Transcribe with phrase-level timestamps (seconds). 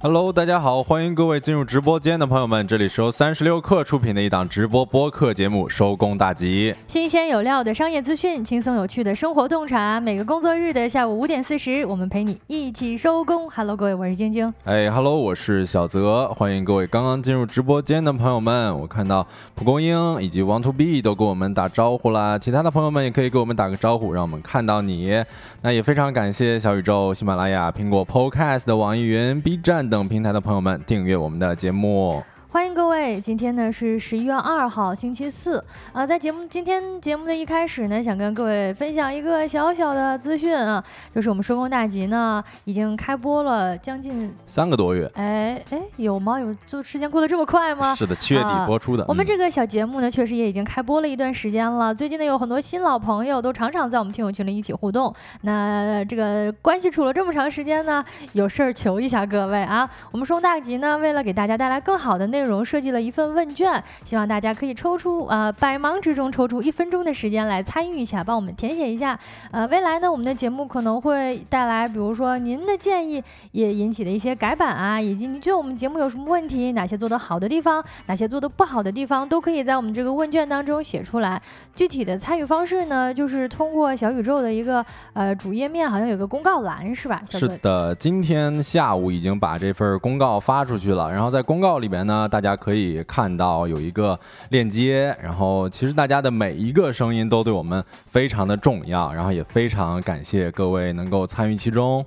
[0.00, 13.50] Hello，大家好，欢迎各位进入直播间的朋友们，这里是由三十六氪出品的一档直播播客节目《收工大吉》，新鲜有料的商业资讯，轻松有趣的生活洞察，每个工作日的下午五点四十，我们陪你一起收工。
[13.50, 14.54] Hello，各位，我是晶晶。
[14.62, 18.78] 哎，Hello，我是小泽，欢迎各位刚刚进入直播间的朋友们。
[18.78, 19.26] 我看到
[19.56, 25.24] 蒲公英以及 Want to Be 都给我们打招呼啦，其他的朋友们也可以给我们打个招呼，让我们看到你。
[25.62, 29.87] 那也非常感谢小宇宙、喜马拉雅、苹果 Podcast、网易云、B 站。
[29.88, 32.22] 等平台的朋友们，订阅我们的节目。
[32.50, 35.62] 欢迎各位，今天呢是十一月二号，星期四
[35.92, 36.06] 啊。
[36.06, 40.82] 在节目今天节目的一开始呢，想跟各位分享一个小小的资讯啊，
[41.14, 45.04] 就是我们收工大吉呢已经开播了将近三个多月。
[45.14, 46.40] 哎哎，有吗？
[46.40, 47.94] 有就时间过得这么快吗？
[47.94, 49.04] 是的，七月底播出的。
[49.06, 51.94] 我们这个小节目呢，确实也已经开播了一段时间了。
[51.94, 55.14] 最近呢，有很多新老朋友都常常在我们听友群里一起互动。
[55.42, 59.86] 那这个关系处了这么长时间呢，有事儿求一下各位啊。
[60.10, 62.37] 我们收工大吉呢，为了给大家带来更好的内。
[62.38, 69.18] 内容设计了一份问卷，希望大家可以抽出呃百忙之中抽出一分钟的时间来参与一下，帮我们填写一下。
[69.50, 81.42] 呃，未来呢，我们的节目可能会带来，比如说您的建议也引起的一些改版啊，以及您觉得我们节目有什么问题，哪些做得好的地方，哪些做得不好的地方，都可以在我们这个问卷当中写出来。
[81.74, 87.20] 具体的参与方式呢，就是通过小宇宙的一个呃主页面，好像有个公告栏是吧？
[87.26, 92.27] 是的，今天下午已经把这份公告发出去了，然后在公告里边呢。
[92.28, 94.18] 大家可以看到有一个
[94.50, 102.04] 链接，然后其实大家的每一个声音都对我们非常的重要，然后也非常感谢各位能够参与其中。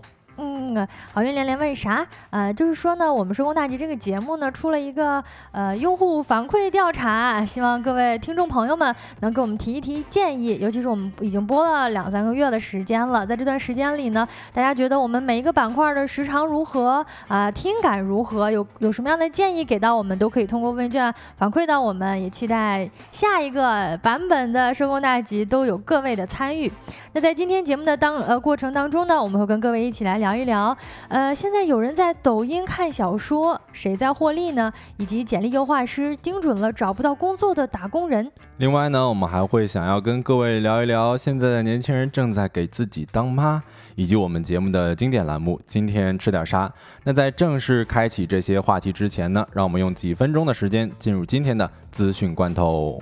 [1.14, 2.06] 好运连连问啥？
[2.30, 10.58] 呃，就是说呢，我们收工大吉这个节目呢，出了一个呃用户反馈调查，希望各位听众朋友们能给我们提一提建议。
[10.62, 17.50] 尤其是我们已经播了两三个月的时间了，在这段时间里呢，大家觉得我们每一个板块的时长如何啊？
[17.52, 18.52] 听感如何？
[18.52, 22.12] 有有什么样的建议给到我们，都可以通过问卷反馈到我们。
[22.22, 26.72] 也期待下一个版本的收工大吉都有各位的参与。
[27.14, 30.61] 那在今天节目的当呃过程当中呢，我们会跟各位一起来聊一聊。
[30.62, 30.78] 好，
[31.08, 34.72] 呃，现在有人在抖音看小说，谁在获利呢？
[34.98, 38.32] 以及简历优化师盯准了找不到工作的打工人。
[38.58, 43.64] 另外呢，我们还会想要跟各位聊一聊现在的年轻人正在给自己当妈，
[43.96, 46.68] 以及我们节目的经典栏目《今天吃点啥》。
[47.04, 53.02] 那在正式开启这些话题之前呢，让我们用几分钟的时间进入今天的资讯罐头。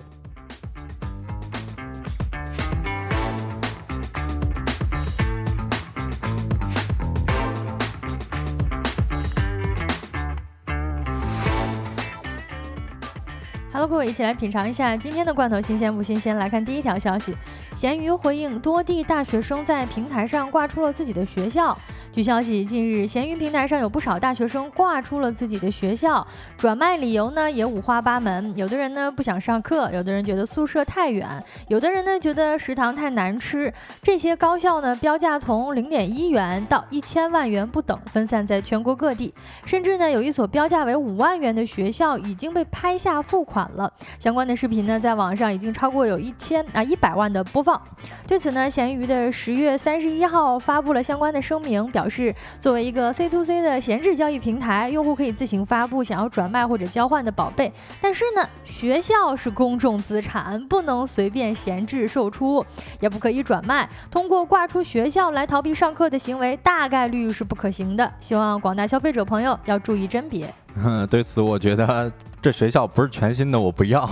[13.89, 16.37] 各位，一起来品尝一下今天的罐头新鲜不新鲜？
[16.37, 17.35] 来看第一条消息，
[17.75, 21.75] 咸鱼回应多地大学生在平台上挂出了自己的学校。
[22.11, 26.25] 据消息，近日闲鱼平台上有不少大学生挂出了自己的学校，
[26.57, 28.51] 转卖理由呢也五花八门。
[28.57, 31.27] 有的人呢不想上课，有的人觉得宿舍太远，
[31.67, 33.71] 有的人呢觉得食堂太难吃。
[34.01, 39.31] 这些高校呢标价从零点一元到一千万元不等，分散在全国各地，
[39.63, 43.89] 甚至呢有一所标价为五万元的学校已经被拍下付款了。
[44.19, 47.79] 相关的视频呢在网上已经超过有一千啊一百万的播放。
[48.27, 51.98] 对此呢，闲鱼的十月三十一号发布了相关的声明，表。
[51.99, 57.69] 表示，作为一个 C to C 的闲置交易平台，用户可以自行发布想要转卖或者交换的宝贝。
[57.99, 62.65] 但是呢，学校是公众资产，不能随便闲置售出，
[63.01, 63.89] 也不可以转卖。
[64.09, 68.09] 通过挂出学校来逃避上课的行为，大概率是不可行的。
[68.21, 70.47] 希望广大消费者朋友要注意甄别。
[71.11, 72.09] 对此，我觉得
[72.41, 74.09] 这学校不是全新的，我不要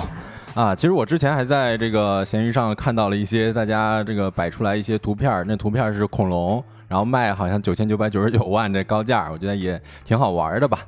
[0.55, 0.75] 啊。
[0.75, 6.61] 其实我之前还在这个闲鱼上看到了一些大家这个摆出来一些图片，那图片是恐龙。
[6.87, 10.79] 然后卖好像九千九百九十九万这高价，我觉得也挺好玩的吧。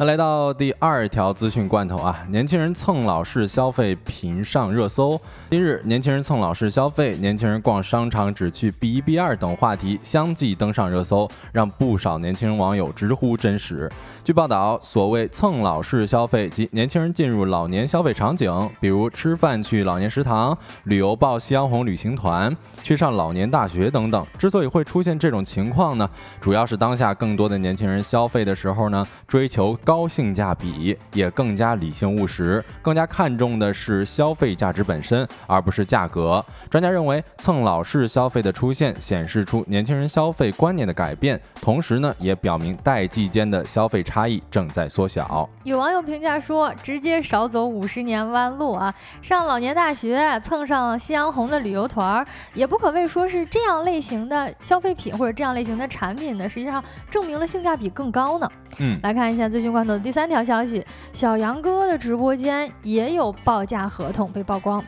[0.00, 5.20] 那来到第二条资讯罐头啊，年轻人蹭老式消费频上热搜。
[5.50, 13.90] 今日，年轻人蹭老式消费，年轻人逛商场只去 B 一 B 二等话题相继登上热搜，让不少年轻人网友直呼真实。
[14.22, 24.24] 据报道，所谓蹭老式消费及年轻人进入老年消费场景，比如吃饭去老年食堂、旅游报夕阳红旅行团、去上老年大学等等。
[24.38, 26.08] 之所以会出现这种情况呢，
[26.40, 29.76] 主要是当下更多的年轻人消费的时候呢，追求。
[29.88, 36.44] 高性价比也更加理性务实，更加看重的是消费价值本身，而不是价格。
[36.68, 45.48] 专家认为，蹭老式消费的出现显示出年轻人消费观念的改变，同时呢，也表明代际间的消费差异正在缩小。
[45.64, 48.94] 有网友评价说：“直接少走五十年弯路啊！
[49.22, 58.52] 上老年大学，蹭上夕阳红的旅游团儿，也不可谓说是这样类型的消费品或者这样类型的产品呢，实际上证明了性价比更高呢。
[58.80, 64.84] 嗯，来看一下最新关头的第三条消息，小杨哥的直播间也有报价合同被曝光。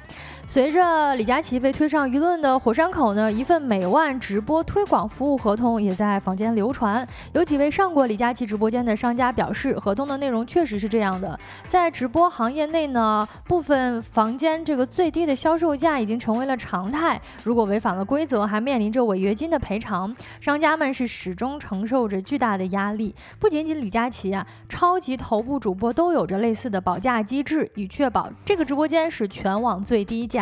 [0.50, 7.06] 随着李佳琦被推上舆论的火山口呢，一份每万直播推广服务合同也在坊间流传。
[7.34, 11.38] 有几位上过李佳琦直播间的商家表示，合同的内容确实是这样的。
[11.68, 17.20] 在直播行业内呢，部分房间这个最低的销售价已经成为了常态。
[17.44, 20.12] 如果违反了规则，还面临着违约金的赔偿。
[20.40, 23.14] 商家们是始终承受着巨大的压力。
[23.38, 30.39] 不仅仅李佳琦啊，超级头部主播都有着类似的保价机制，以确保这个直播间是全网最低价。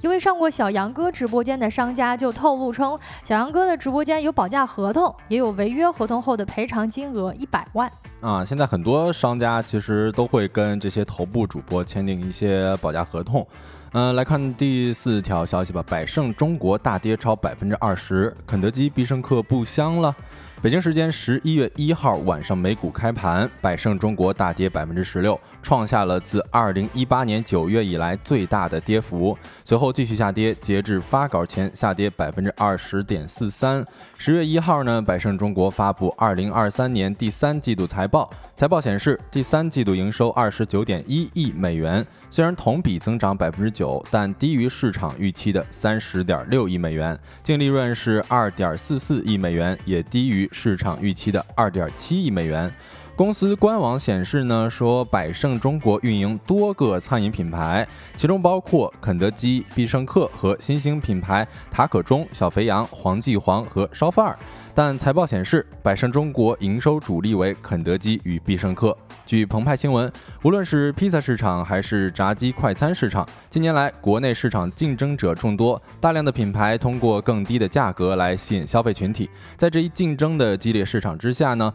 [0.00, 7.90] 一位上过小杨哥直播间的商家就透露称，小杨哥的直播间有保价合同，也有违约合同后的赔偿金额一百万。
[8.20, 13.46] 啊，现在很多商家其实都会跟这些头部主播签订一些保价合同。
[13.92, 20.14] 嗯，来看第四条消息吧，百胜中国大跌超百分之二十，肯德基、必胜客不香了。
[20.62, 29.36] 北京时间十一月一号晚上，美股开盘，百胜中国大跌百分之十六，创下了自二零一八年九月以来最大的跌幅。
[29.64, 33.84] 随后继续下跌，截至发稿前下跌百分之二十点四三。
[34.18, 50.48] 十月一号呢，百胜中国发布二零二三年第三季度财报，财报显示，第三季度营收二十九点一亿美元，虽然同比增长百分之九，但低于市场预期的三十点六亿美元，净利润是二点四四亿美元，也低于。
[50.52, 52.72] 市场预期的二点七亿美元。
[53.16, 64.38] 公司官网显示呢，说百胜中国运营多个餐饮品牌，其中包括肯德基、必胜客和新兴品牌塔可中、小肥羊、黄记煌和烧饭儿。
[64.74, 68.96] 但财报显示，百胜中国营收主力为肯德基与必胜客。
[69.26, 70.10] 据澎湃新闻，
[70.42, 79.28] 无论是披萨市场还是炸鸡快餐市场，近年来国内市场竞争者众多，大量的品牌通过更低的价格来吸引消费群体。
[79.56, 81.72] 在这一竞争的激烈市场之下呢？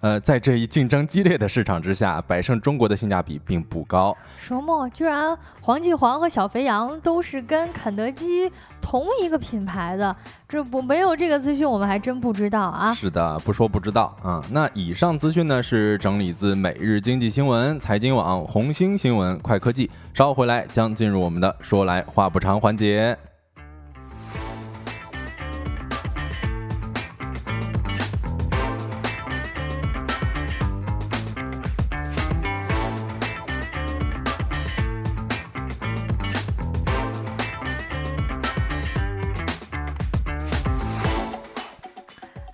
[0.00, 4.16] 呃，在这一竞争激烈的市场之下，百胜中国的性价比并不高。
[4.40, 4.88] 什么？
[4.90, 8.50] 居然黄记煌和小肥羊都是跟肯德基
[8.80, 10.14] 同一个品牌的？
[10.48, 12.94] 这不没有这个资讯，我们还真不知道啊。
[12.94, 14.40] 是的，不说不知道啊。
[14.52, 19.90] 那以上资讯呢，是整理自每日经济新闻、财经网、红星新闻、快科技。
[20.14, 23.16] 稍后回来将进入我们的说来话不长环节。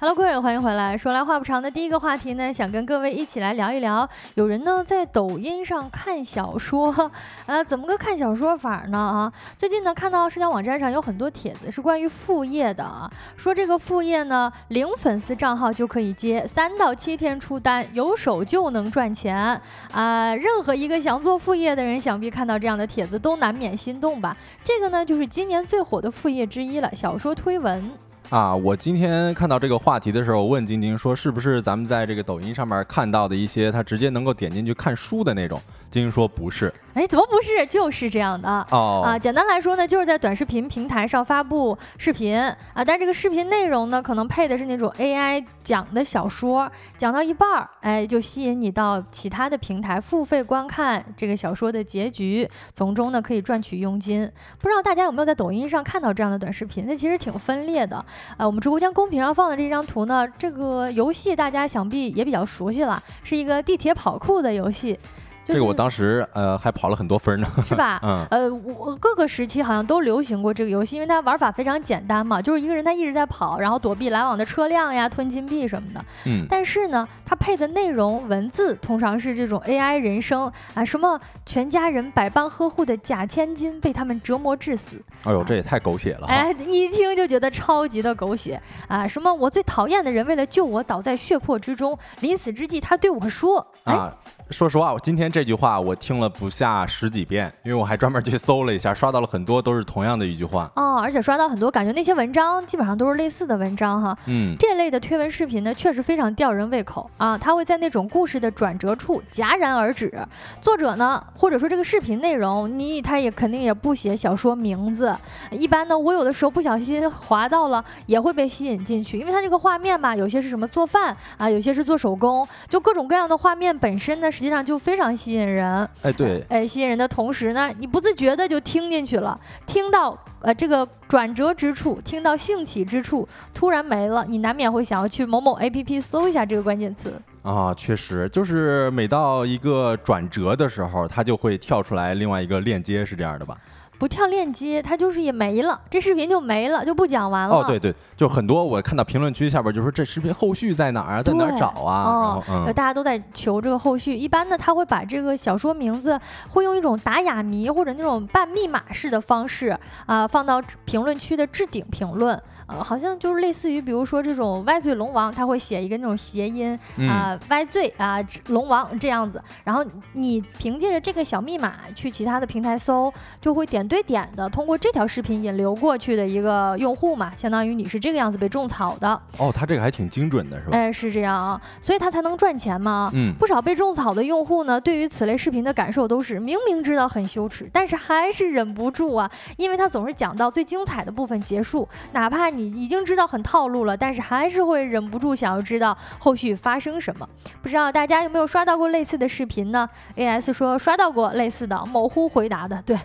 [0.06, 0.98] Hello，各位，欢迎回来。
[0.98, 4.06] 说来话不长的第一个话题呢，想跟各位一起来聊一聊。
[4.34, 7.10] 有人呢在抖音上看小说，
[7.46, 8.98] 呃，怎么个看小说法呢？
[8.98, 19.58] 啊，最近呢看到社交网站上有很多帖子是关于副业的啊，说这个副业呢零粉丝账号就可以接，三到七天出单，有手就能赚钱
[19.90, 20.34] 啊。
[20.34, 24.36] 任何一个想做副业的人，想必看到这样的帖子都难免心动吧？
[24.62, 27.90] 这个呢就是今年最火的副业之一了，小说推文。
[28.30, 35.60] 啊，我今天看到这个话题的时候，问晶晶说，是不是咱们在这个抖音上面看到的一些，他直接能够点进去看书的那种？
[35.94, 36.72] 晶晶说不是。
[36.94, 37.66] 哎，怎么不是？
[37.66, 39.18] 就是这样的哦啊！
[39.18, 54.30] 简单来说呢，就是在短视频平台上发布视频啊，但这个视频内容呢，可能配的是那种 AI 讲的小说，讲到一半儿，哎，就吸引你到其他的平台付费观看这个小说的结局，从中呢可以赚取佣金。
[54.60, 56.84] 不知道大家有没有在抖音上看到这样的短视频？
[56.86, 58.04] 那其实挺分裂的。
[58.36, 64.96] 呃，我们直播间公屏上放的这张图呢，这个游戏大家想必也比较熟悉了，是一个地铁跑酷的游戏。
[65.44, 68.00] 这个我当时呃还跑了很多分呢，是吧？
[68.04, 76.04] 嗯，呃，我各个时期好像都流行过这个游戏，因为它玩法非常简单嘛，就是一个人他一直在跑，然后躲避来往的车辆呀，吞金币什么的。
[76.26, 85.02] 嗯，但是呢，它配的内容文字通常是这种 AI 人声啊，什么全家人百般呵护的假千金被他们折磨致死。
[85.24, 86.26] 哎呦，这也太狗血了！
[86.26, 89.06] 哎，一听就觉得超级的狗血啊！
[89.06, 94.14] 什么我最讨厌的人为了救我倒在血泊之中，临死之际他对我说啊。
[94.50, 104.16] 说实话，我今天这句话我听了不下十几遍，因为我还专门去搜了一下，刷到了很多都是同样的一句话哦，而且刷到很多，感觉那些文章基本上都是类似的文章哈。
[104.26, 110.12] 嗯，这类的推文视频呢，确实非常吊人胃口啊，它会在那种故事的转折处戛然而止。
[110.60, 115.16] 作者呢，或者说这个视频内容，你他也肯定也不写小说名字。
[115.50, 124.30] 一般呢，我有的时候不小心滑到了，也会被吸引进去，因为它这个画面吧，有些是什么做饭啊，有些是做手工，就各种各样的画面本身呢。
[124.34, 125.88] 实际上就非常吸引人。
[126.02, 137.14] 哎，对，哎，吸引人的同时呢，你不自觉的就听进去了，听到呃这个转折之处，听到兴起之处，突然没了，你难免会想要去某某 APP 搜一下这个关键词。
[137.42, 143.56] 啊，确实，就是每到一个转折的时候，它就会跳出来另外一个链接，是这样的吧？
[143.98, 147.56] 不跳链接，它就是也没了，这视频就没了，就不讲完了。
[147.56, 152.42] 哦，对对，就很多我看到评论区下边就说这视频后续在哪儿啊，在哪儿找啊？
[152.48, 154.16] 嗯，大家都在求这个后续。
[154.16, 156.18] 一般呢，他会把这个小说名字
[156.50, 162.40] 会用一种打哑谜或者那种半密码式的方式啊，放到评论区的置顶评论。
[162.66, 166.78] 呃，好像就是类似于，比如说这种歪嘴龙王，他会写一个那种谐音
[167.08, 168.18] 啊，歪嘴啊，
[168.48, 169.42] 龙王这样子。
[169.64, 179.20] 然后你凭借着这个小密码去其他的平台搜，就会点对点的通过这条视频引流过去的一个用户嘛，相当于你是这个样子被种草的。
[179.38, 180.76] 哦，他这个还挺精准的，是吧？
[180.76, 183.10] 哎，是这样啊，所以他才能赚钱嘛。
[183.12, 192.53] 嗯，不少被种草的用户呢，对于此类视频的感受都是明明知道很羞耻，但是还是忍不住啊，因为他总是讲到最精彩的部分结束，哪怕。
[192.56, 197.28] 你已经知道很套路了，但是还是会忍不住想要知道后续发生什么。
[197.62, 202.82] 不知道大家有没有刷到过类似的视频呢？A.S 说刷到过类似的，某乎回答的。
[202.86, 202.96] 对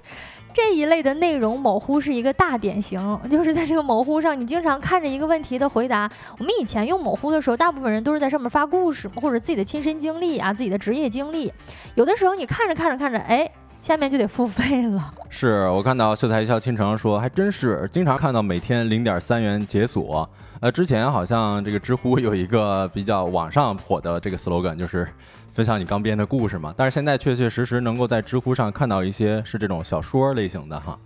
[0.51, 3.20] 这一类的内容，某乎是一个大典型。
[3.29, 6.10] 就是在这个某乎上，你经常看着一个问题的回答。
[6.38, 11.53] 我们以前用某乎的时候，大部分人都是在上面发故事或者自己的亲身经历啊，自己的职业经历。
[11.96, 13.50] 有的时候你看着看着看着，哎。
[13.81, 15.13] 下面就得付费了。
[15.29, 20.29] 是我看到秀才一笑倾城说，还真是经常看到每天零点三元解锁。
[20.59, 25.07] 呃，之前好像这个知乎有一个比较网上火的这个 slogan，就是
[25.53, 26.74] 分享你刚编的故事嘛。
[26.75, 30.98] 但是现在确确实实能够在知乎上看到一些是这种小说类型的哈。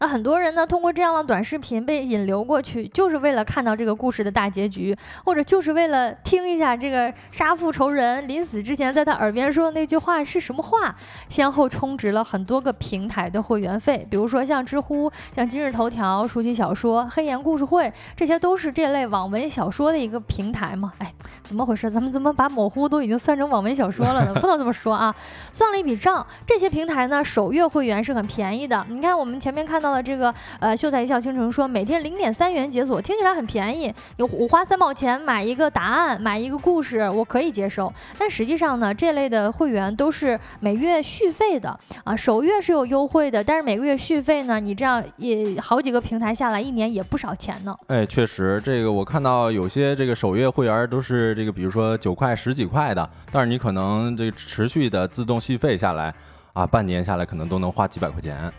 [0.00, 10.94] 那很多人呢，通过这样的短视频被引流过去，就是为了看到这个故事的大结局，或者就是为了听一下这个杀父仇人临死之前在他耳边说的那句话是什么话，
[11.28, 14.06] 先后充值了很多个平台的会员费。
[14.10, 20.92] 比如说像知乎、像今日头条、书籍小说、黑岩故事会，这些都是这类网文小说的一个平台嘛？
[20.98, 21.12] 哎，
[21.42, 21.90] 怎么回事？
[21.90, 24.34] 咱们怎么把某乎都已经算成网文小说了呢？
[24.40, 25.14] 不能这么说啊！
[25.52, 28.84] 算了一笔账，这些平台呢，首月会员是很便宜的。
[28.88, 29.38] 你看我们。
[29.38, 33.90] 前面看到到了这个，呃，秀才一笑倾城说每天零点三元解锁，听起来很便宜。
[34.18, 37.90] 有我花三毛钱买一个答案，买一个故事，我可以接受。
[38.18, 47.74] 但实际上呢，这类的会员都是每月续费的啊，首月是有优惠的，但是每个月续费呢，你这样也好几个平台下来，一年也不少钱呢。
[47.86, 56.14] 哎，确实，这个我看到有些这个首月会员都是这个，比如说九块、十几块的，但是你可能这个持续的自动续费下来
[56.52, 58.52] 啊，半年下来可能都能花几百块钱。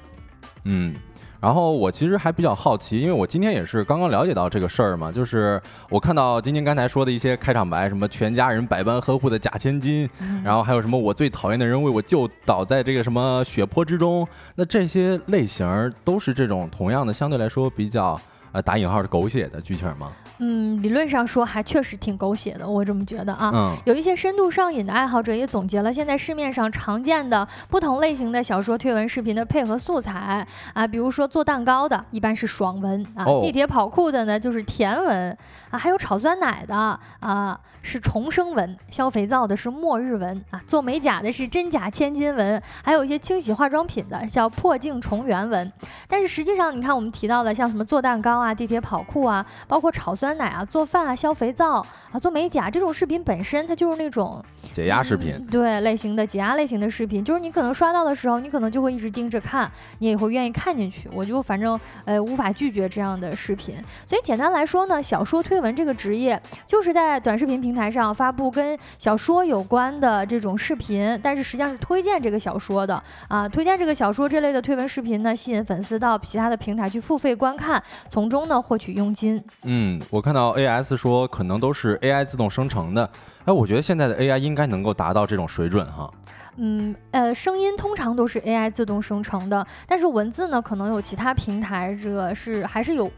[0.66, 0.94] 嗯，
[1.42, 10.10] 然后我其实还比较好奇，因为我今天也是刚刚了解到这个事儿嘛，就是我看到晶晶刚才说的一些开场白，什么全家人百般呵护的假千金，
[10.44, 18.20] 然后还有什么我最讨厌的人为我就倒在这个什么血泊之中，那这些类型都是这种同样的相对来说比较
[18.52, 20.12] 呃打引号的狗血的剧情吗？
[20.40, 23.52] 嗯，理论上说还确实挺狗血的，我这么觉得啊。
[23.54, 23.78] 嗯。
[23.86, 35.38] 有一些深度上瘾的爱好者也总结了现在市面上常见的不同类型的小说推文视频的配合素材啊，比如说做蛋糕的，一般是爽文啊；地铁跑酷的呢，就是甜文
[35.72, 45.70] 啊；还有炒酸奶的啊，是重生文；削肥皂的是末日文啊；做美甲的是真假千金文；还有一些清洗化妆品的叫破镜重圆文。
[46.08, 50.29] 但是实际上，你看我们提到的像什么做蛋糕啊、地铁跑酷啊，包括炒酸。
[50.30, 54.40] 酸奶啊，做饭啊，削肥皂啊，做美甲这种视频本身，它就是那种
[54.72, 59.68] 解压视频，对类型的解压类型的视频，就是你可能刷到的时候，你可能就会一直盯着看，
[59.98, 61.10] 你也会愿意看进去。
[61.12, 63.74] 我就反正呃无法拒绝这样的视频。
[64.06, 79.44] 所以简单来说呢，小说推文这个职业就是在短视频平台上发布跟小说有关的这种视频，但是实际上是推荐这个小说的啊，推荐这个小说这类的推文视频呢，吸引粉丝到其他的平台去付费观看，从中呢获取佣金。
[79.64, 80.19] 嗯，我。
[80.20, 83.10] 我看到 A S 说可能都是 A I 自动生成的，
[83.46, 86.12] 哎，我觉得现在的 A I 应该能够达到这种水准哈。
[86.58, 93.10] 嗯，呃，声音通常都是 A I 自动生成的，但是文字呢，可能有其他平台这个是还是有。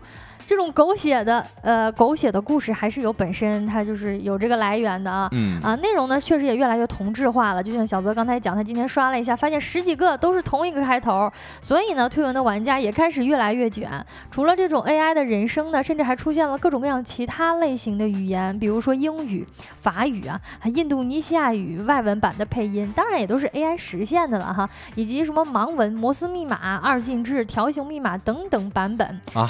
[0.45, 5.29] 这种狗血的，呃，狗血的故事还是有本身，它就是有这个来源的啊。
[5.31, 7.61] 嗯啊，内容呢确实也越来越同质化了。
[7.61, 11.31] 就像小泽刚才讲，他今天刷了一下，发现十几个都是同一个开头，
[11.61, 14.03] 所以呢，推文的玩家也开始越来越卷。
[14.31, 19.45] 除了这种 AI 的人声呢，甚至还出现了各种各样其他类型的语言，比如说英语、
[19.77, 24.67] 法语啊，印度尼西亚语外文版的配音，当然也都是 AI 实现的了哈。
[24.95, 29.47] 以及什么盲文、摩斯密码、二进制、条形密码等等版本啊，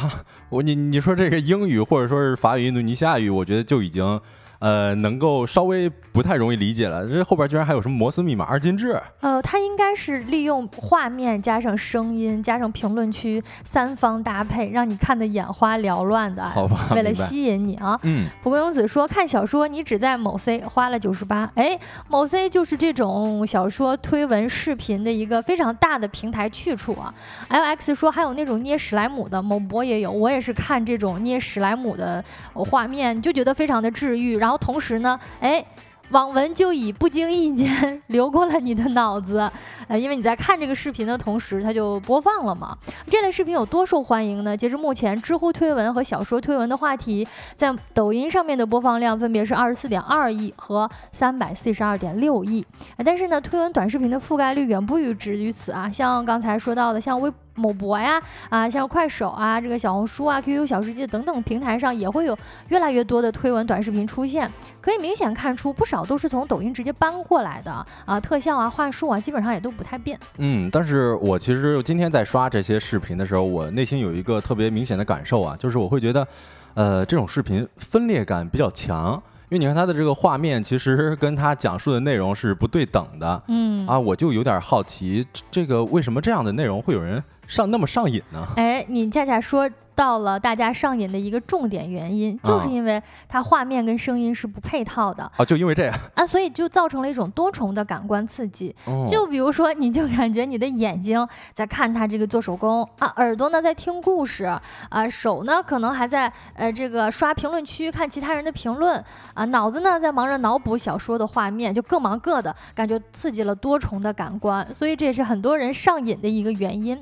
[0.50, 0.81] 我你。
[0.90, 4.20] 你说这个英语或者说是法语、印度尼西亚语，我觉得就已经
[4.62, 7.08] 呃，能够稍微不太容易理解了。
[7.08, 8.96] 这后边居然还有什么摩斯密码二进制？
[9.22, 16.48] 呃，它应该是利用画面加上声音加上评论区三方搭配，让你看得眼花缭乱的。
[16.48, 18.00] 好吧， 为了吸引你啊。
[18.04, 18.28] 嗯。
[18.44, 27.12] 蒲公英子说，看小说你只在某 C 花了九十八，哎，某 C 就是这种小说推文视频的一个非常大的平台去处啊。
[27.48, 34.51] L X 说，还有那种捏史莱姆的，某博也有，我也是看这种捏史莱姆的画面就觉得非常的治愈，然后。
[34.52, 35.66] 然后同时呢，哎。
[36.12, 37.70] 网文就以不经意间
[38.08, 39.50] 流过了你的脑子，
[39.88, 42.78] 呃，因为你在看这个视频的同时，它就播放了嘛。
[43.08, 44.58] 这类视频有多受欢迎呢？
[44.58, 52.66] 截至目前，知乎推文和小说推文的话题在抖音上面的播放量分别是二十四点二亿和三百四十二点六亿。
[53.06, 55.90] 但是呢，推文短视频的覆盖率远不止于此啊。
[55.90, 62.38] 像刚才说到的，像微某博呀，啊，像快手啊，这个小红书啊，QQ 小世界等等平台上也会有
[62.70, 66.06] 越来越多的推文短视频出现，可以明显看出不少。
[66.06, 70.20] 都是从抖音直接搬过来的啊，特效啊、话术啊，基本上也都不太变。
[70.38, 76.28] 嗯，但是我其实今天在刷这些视频的时候，我内心有一个特别明显的感受啊，就是我会觉得，
[76.74, 83.44] 呃，这种视频分裂感比较强，因为你看它的这个画面，其实跟它讲述的内容是不对等的。
[83.48, 88.48] 嗯，啊，我就有点好奇，这个为什么这样的内容会有人上那么上瘾呢？
[88.56, 89.70] 哎，你恰恰说。
[90.02, 98.76] 到了大家上瘾的一个重点原因，就是因为它画面跟声音是不配套的啊，就因为这样啊，所以就造成了一种多重的感官刺激。
[99.08, 108.98] 就比如说，你就感觉你的眼睛在看他这个做手工啊，耳朵呢在听故事啊，手呢可能还在呃这个刷评论区看其他人的评论
[109.36, 116.96] 啊，脑子呢在忙着脑补小说的画面，就各忙各的，感觉刺激了多重的感官，所以这也是很多人上瘾的一个原因。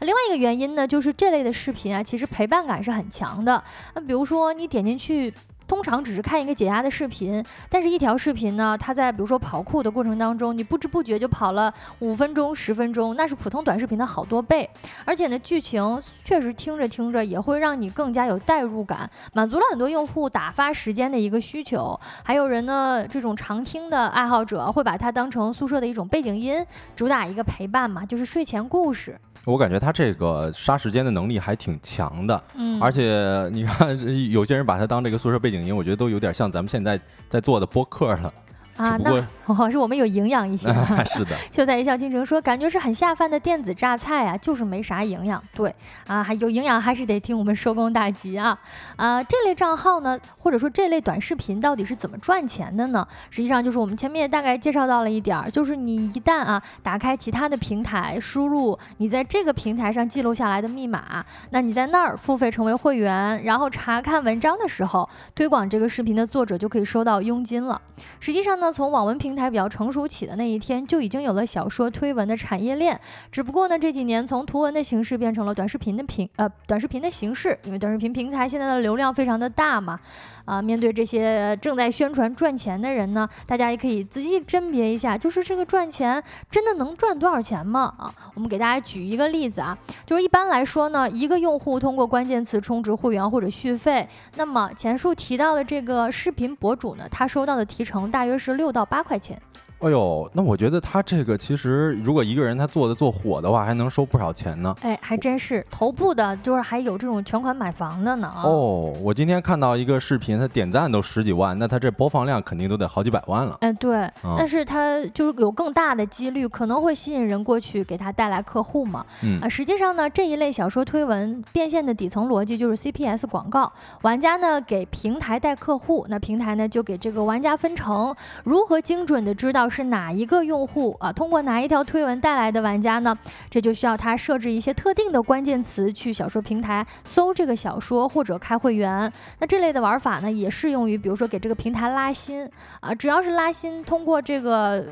[0.00, 2.45] 另外一个原因呢，就是这类的视频啊，其实陪。
[2.46, 3.60] 陪伴感是很强的。
[3.94, 5.34] 那比如说，你点进去。
[5.68, 14.70] 通常只是看一个解压的视频，但是一条视频呢，它在比如说跑酷的过程当中，你不知不觉就跑了五分钟、十分钟，那是普通短视频的好多倍。
[15.04, 21.98] 而且呢，剧情确实听着听着也会让你更加有代入感，满足了很多用户打发时间的一个需求。
[22.22, 29.18] 还有人呢，这种常听的爱好者会把它当成宿舍的一种背景音，主打一个陪伴嘛，就是睡前故事。
[29.52, 33.96] 我感觉他这个杀时间的能力还挺强的，嗯，而且你看，
[34.30, 35.74] 有些人把他当这个宿舍背景音。
[35.74, 38.34] 我觉得都有点像咱们现在在做的播客了。
[38.76, 39.10] 啊，那
[39.46, 40.68] 哦，是我们有营养一些。
[41.06, 45.42] 是的， 秀才一笑倾城说，感觉是很下饭的电子榨菜啊，就是没啥营养。
[45.54, 45.74] 对
[46.06, 48.58] 啊，还有营养还是得听我们收工大吉啊。
[48.96, 53.06] 啊，这类账号呢，或者说这类短视频到底是怎么赚钱的呢？
[53.30, 67.80] 实际上就是我们前面也大概介绍到了一点儿，就是你一旦啊打开其他的平台，输入你在这个平台上记录下来的密码，那你在那儿付费成为会员，然后查看文章的时候，推广这个视频的作者就可以收到佣金了。
[68.20, 68.65] 实际上呢。
[68.72, 72.98] 从网文平台比较成熟起的那一天，就已经有了小说推文的产业链。
[73.30, 79.98] 只不过呢，这几年从图文的形式变成了短视频的平呃短视频的形式，因为短视频平台现在的流量非常的大嘛。
[80.46, 87.92] 啊，面对这些正在宣传赚钱的人呢，大家也可以仔细甄别一下，就是这个赚钱真的能赚多少钱吗？
[87.98, 99.40] 啊，我们给大家举一个例子啊，就是一般来说呢，一个用户通过关键词充值会员或者续费，那么前述提到的这个视频博主呢，他收到的提成大约是六到八块钱。
[99.80, 104.74] 哎呦，那我觉得他这个其实，如果一个人他做的做火的话，还能收不少钱呢。
[104.80, 108.32] 哎，还真是头部的，就是还有这种全款买房的呢。
[108.42, 113.58] 哦，我今天看到一个视频，他点赞都十几万，那他这播放量肯定都得好几百万了。
[113.60, 119.04] 哎，对，但是他就是有更大的几率可能会吸引人过去给他带来客户嘛。
[119.22, 128.16] 嗯啊，实际上呢，这一类小说推文变现的底层逻辑就是 CPS 广告，玩家呢给平台带客户，那平台呢就给这个玩家分成。
[128.42, 129.66] 如何精准的知道？
[129.76, 131.12] 是哪一个用户啊？
[131.12, 133.14] 通过哪一条推文带来的玩家呢？
[133.50, 139.12] 这就需要他设置一些特定的关键词去小说平台搜这个小说或者开会员。
[139.38, 142.48] 那这类的玩法呢，也适用于比如说给这个平台拉新
[142.80, 142.94] 啊。
[142.94, 144.86] 只要是拉新，通过这个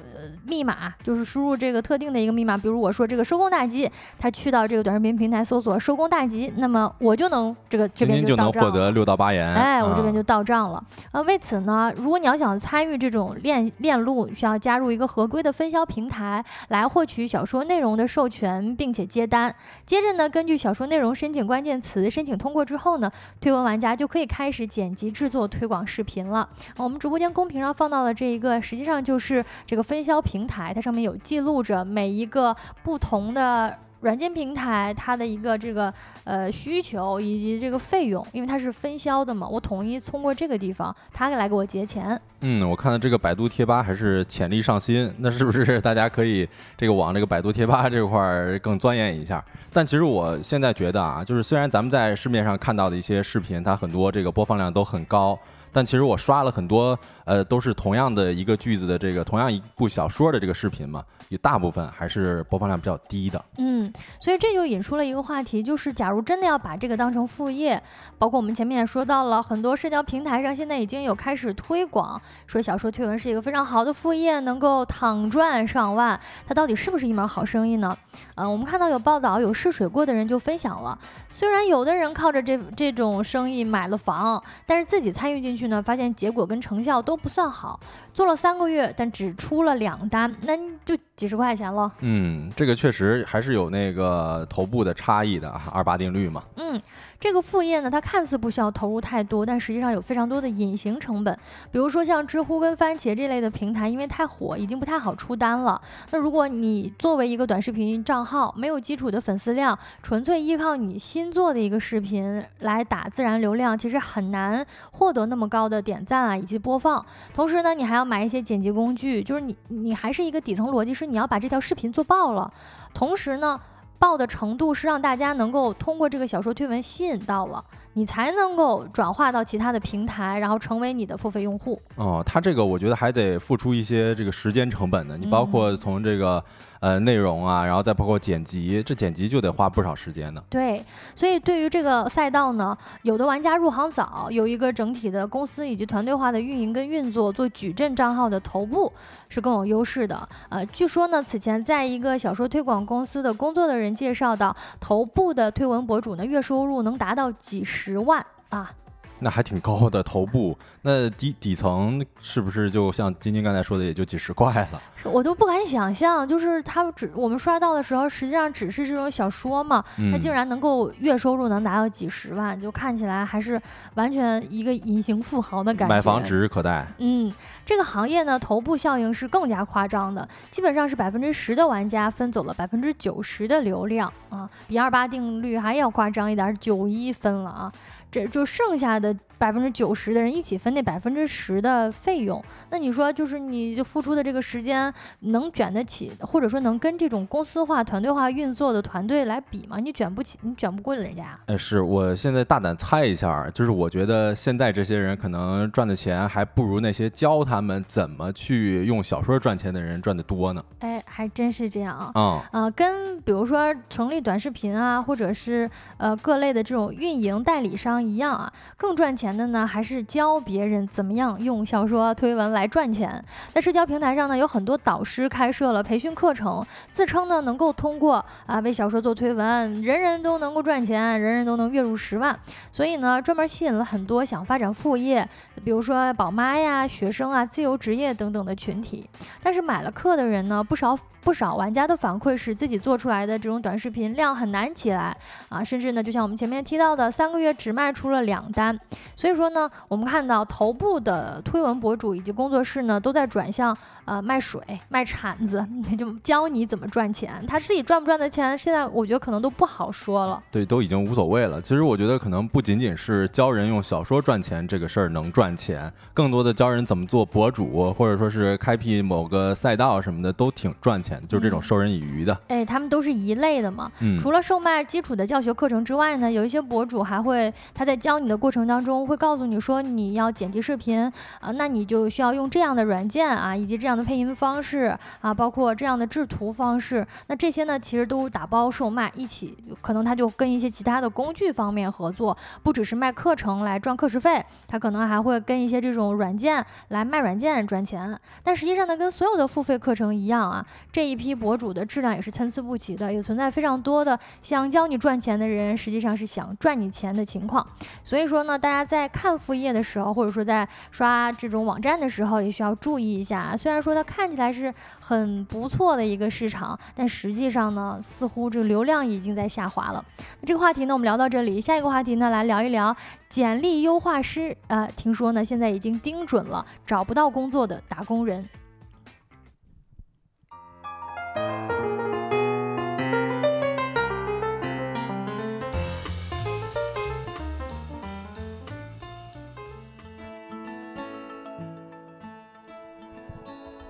[0.47, 9.49] 密码，就是输入这个特定的一个密码，比如我说这个收工大吉，他去到这个短视频平台搜索收工大吉，那么我就能这个这边就能获得六到八元。
[9.55, 10.83] 哎，我这边就到账了。
[11.12, 14.59] 呃，为此呢，如果你要想参与这种链链路，需要。
[14.64, 19.55] 加入一个合规的分销平台来获取小说内容的授权，并且接单。
[19.85, 26.48] 接着呢，根据小说内容申请关键词，申请通过之后呢，推文玩家就可以开始剪辑制作推广视频了。
[26.79, 33.77] 我们直播间公屏上放到的这一个，实际上就是这个分销平台，它上面有记录着每一个不同的。
[34.05, 35.93] 软件平台它的一个这个
[36.25, 42.21] 呃需求以及这个费用，因为它是分销的嘛，我统一通过这个地方，他来给我结钱。
[42.43, 49.43] 嗯，我看到这个百度贴吧还是潜力上新，那是不是大家可以这个往这个百度贴吧这块儿更钻研一下？
[49.73, 55.38] 但其实我现在觉得啊，就是虽然咱们在市面上看到的一些视频，它很多这个播放量都很高。
[55.73, 63.45] 但其实我刷了很多，呃，都是同样的一个句子的这个同样一部小说的这个视频嘛，也大部分还是播放量比较低的。
[63.59, 67.83] 嗯，所以这就引出了一个话题，就是假如真的要把这个当成副业，
[68.17, 77.97] 包括我们前面也说到了，很多社交平台上现在已经有开始推广，说小说推文是一个非常好的副业，能够躺赚上万，它到底是不是一门好生意呢？
[78.37, 80.97] 嗯，我们看到有报道，有试水过的人就分享了，
[81.29, 85.65] 虽然有的人靠着这这种生意买了房，但是自己参与进去。
[85.65, 87.81] 呢，发现结果跟成效都不算好，
[88.14, 91.92] 做了三个月，但只出了两单，那就几十块钱了。
[91.98, 96.42] 嗯，这个确实还是有那个头部的差异的，二八定律嘛。
[96.57, 96.81] 嗯。
[97.25, 101.35] 这个副业呢，它看似不需要投入太多，但实际上有非常多的隐形成本。
[101.73, 105.81] 比如说像知乎跟番茄这类的平台，因为太火，已经不太好出单了。
[106.11, 117.03] 那如果你作为一个短视频账号，没有基础的粉丝量，纯粹依靠你新做的一个视频来打自然流量，其实很难获得那么高的点赞啊以及播放。
[117.33, 122.53] 同时呢，你还要买一些剪辑工具，就是你你还是一个底层逻辑是你要把这条视频做爆了，
[122.93, 123.59] 同时呢。
[123.99, 127.65] 爆的程度是让大家能够通过这个小说推文吸引到了。
[127.97, 131.81] 你才能够转化到其他的平台，然后成为你的付费用户。
[131.95, 135.17] 哦，它这个我觉得还得付出一些这个时间成本的。
[135.17, 136.45] 你包括从这个
[136.85, 140.44] 呃内容啊，然后再包括剪辑，这剪辑就得花不少时间呢。
[140.51, 140.85] 对，
[141.16, 148.92] 所以对于这个赛道呢，有的玩家入行早，有一个整体的公司以及团队化的运营跟运作，做矩阵账号的头部
[149.31, 150.29] 是更有优势的。
[150.51, 157.94] 呃，据说呢，此前在一个小说推广公司的工作的人介绍到，头部的推文博主呢，月收入能达到几十。
[158.05, 158.70] 万啊，
[159.18, 160.57] 那还挺高的头部。
[160.83, 164.83] 那底底层是不是就像晶晶刚才说的，也就几十块了？
[165.05, 173.61] 我都不敢想象，就是他们只我们刷到的时候，实际上只是这种小说嘛，他竟然能够月收入能达到几十万，就看起来还是
[173.94, 175.94] 完全一个隐形富豪的感觉。
[175.94, 176.87] 买房指日可待。
[176.98, 177.33] 嗯，
[177.64, 187.72] 这个行业呢，头部效应是更加夸张的，基本上是百分之十的玩家分走了百分之九十的流量啊，比二八定律还要夸张一点，九一分了啊。
[188.14, 199.79] 这就剩下的百分之九十的人一起分那百分之十的费用，那你说就是你就付出的这个时间能卷得起，或者说能跟这种公司化、团队化运作的团队来比吗？
[199.79, 201.35] 你卷不起，你卷不过人家。
[201.47, 210.64] 哎，是我现在大胆猜一下，就是我觉得现在这些人可能赚的钱还不如那些教他们怎么去用小说赚钱的人赚的多呢。
[210.81, 212.12] 哎，还真是这样啊。
[212.14, 217.94] 嗯，呃，跟比如说成立短视频啊，或者是呃各类的这种运营代理商。
[218.05, 223.25] 一样啊，更赚钱钱的呢，还是教别人怎么样用小说推文来赚钱。
[223.55, 232.39] 在社交平台上呢，有很多导师开设了培训课程，自称呢能够通过啊为小说做推文，人人都能够赚钱，人人都能月入十万。
[232.71, 235.27] 所以呢，专门吸引了很多想发展副业，
[235.65, 239.09] 比如说宝妈呀、学生啊、自由职业等等的群体。
[239.43, 240.95] 但是买了课的人呢，不少。
[241.25, 245.17] 不少玩家的反馈是自己做出来的这种短视频量很难起来
[245.49, 248.79] 啊，甚至呢，就像我们前面提到的，三个月只卖出了两单。
[249.17, 254.61] 所以说呢，我们看到头部的推文博主以及工作室呢，都在转向呃卖水、
[254.91, 255.67] 卖铲子，
[255.99, 257.43] 就教你怎么赚钱。
[257.47, 260.43] 他自己赚不赚的钱，现在我觉得可能都不好说了。
[260.51, 261.59] 对，都已经无所谓了。
[261.63, 271.13] 其实我觉得可能不仅仅是教人用小说赚钱这个事儿能赚钱，更多的教人怎么做博主，或者说是开辟某个赛道什么的，都挺赚钱。
[271.27, 273.90] 就是这种授人以渔的，哎，他们都是一类的嘛。
[274.00, 281.00] 嗯，除了售卖基础的教学课程之外呢，有一些博主还会他在教你的过程当中会告诉你说，你要剪辑视频
[281.40, 287.07] 啊，那你就需要用这样的软件啊，以及这样的配音方式啊，包括这样的制图方式。
[287.29, 298.18] 那这些呢，其实都打包售卖，一起可能他就跟一些其他的工具方面合作，不只是卖课程来赚课时费，他可能还会跟一些这种软件来卖软件赚钱。
[298.42, 301.04] 但实际上呢，跟所有的付费课程一样啊，这。
[301.07, 307.67] 一批博主的质量也是参差不齐的，也存在非常多的想教你赚钱的人，实际上是想赚你钱的情况。
[308.03, 313.57] 所以说呢，大家在看副业的时候，或者说在刷这种网站的时候，也需要注意一下。
[313.57, 320.05] 虽然说它看起来是很不错的一个市场，但实际上呢，似乎这个流量已经在下滑了。
[320.47, 322.95] 这个话题呢，我们聊到这里，下一个话题呢，来聊一聊
[323.29, 324.57] 简历优化师。
[324.69, 328.49] 呃，听说呢，现在已经盯准了找不到工作的打工人。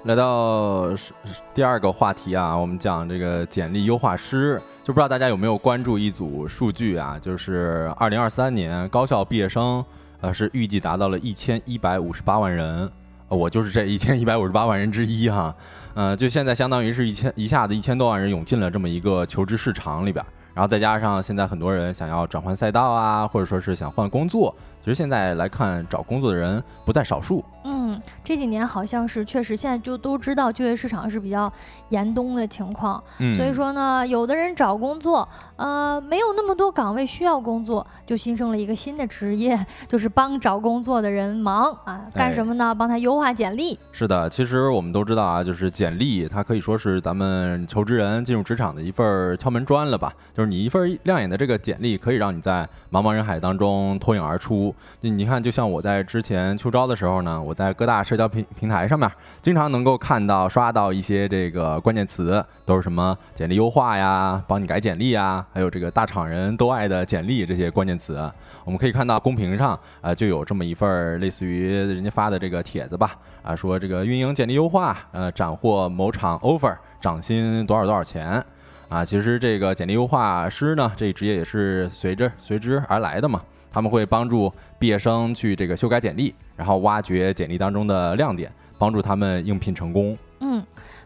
[0.04, 0.90] 来到
[1.54, 9.82] 第二个话题啊，我们讲这个简历优化师，就不知道大家有没有关注一组数据啊，就是二零二三年高校毕业生，
[10.20, 12.90] 呃，是预计达到了一千一百五十八万人，
[13.28, 15.56] 我就是这一千一百五十八万人之一哈，
[15.94, 27.42] 嗯，就现在相当于是一千一下子一千多万人涌进了这么一个求职市场里边，然后再加上现在很多人想要转换赛道啊，或者说是想换工作，其实现在来看找工作的人不在少数。
[27.64, 27.73] 嗯，
[28.22, 31.52] 这几年好像是确实，现在就都知道就业市场是比较
[31.88, 33.02] 严冬的情况，
[33.36, 42.74] 所以说呢，有的人找工作，呃，没有那么多岗位需要工作，就新生了一个新的职业，就是帮找工作的人忙啊，干什么呢？
[42.74, 43.78] 帮他优化简历。
[43.92, 50.12] 是的，其实我们都知道啊，就是简历，它可以说是咱们求职人进入职场的一份敲门砖了吧？
[50.32, 54.74] 就是你一份亮眼的这个简历，可以让你在茫茫人海当中脱颖而出。
[55.00, 59.10] 你你看，就像我在之前秋招的时候呢，我在各大社交平平台上面，
[59.42, 68.30] 经常能够看到刷到一些这个关键词，都是什么简历优化呀，帮你改简历呀，还有这个大厂人都爱的简历这些关键词。
[68.64, 78.42] 我们可以看到公屏上啊，就有这么一份类似于人家发的这个帖子吧，啊，说这个运营简历优化，呃，斩获某厂 offer，涨薪多少多少钱，
[78.88, 83.42] 啊，其实这个简历优化师呢，这一职业也是随着随之而来的嘛。
[83.74, 90.16] 他们会帮助毕业生去这个修改简历，然后挖掘简历当中的亮点，帮助他们应聘成功。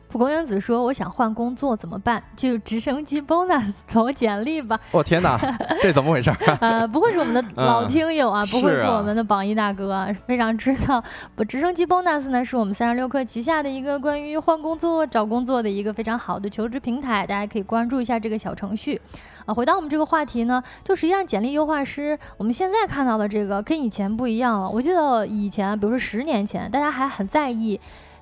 [0.09, 0.11] 嗯。
[0.11, 2.23] 蒲公英子说：“我想换工作怎么办？
[2.35, 5.39] 就直升机 bonus 投简历吧。”我天哪，
[5.83, 6.31] 这怎么回事？
[6.61, 11.03] 呃，不会是我们的老听友啊，不会是我们的榜一大哥啊，非常知道。
[11.37, 19.01] 不，直升机 bonus 呢，是我们三十六氪旗下的一个关于换工作、找工作的一个非常好的求职平台，大家可以关注一下这个小程序。
[19.45, 24.69] 啊，回到我们这个话题呢，就实际上简历优化师，我们现在看到的这个跟以前不一样了。
[24.69, 27.79] 我记得以前，比如说十年前，大家还很在意。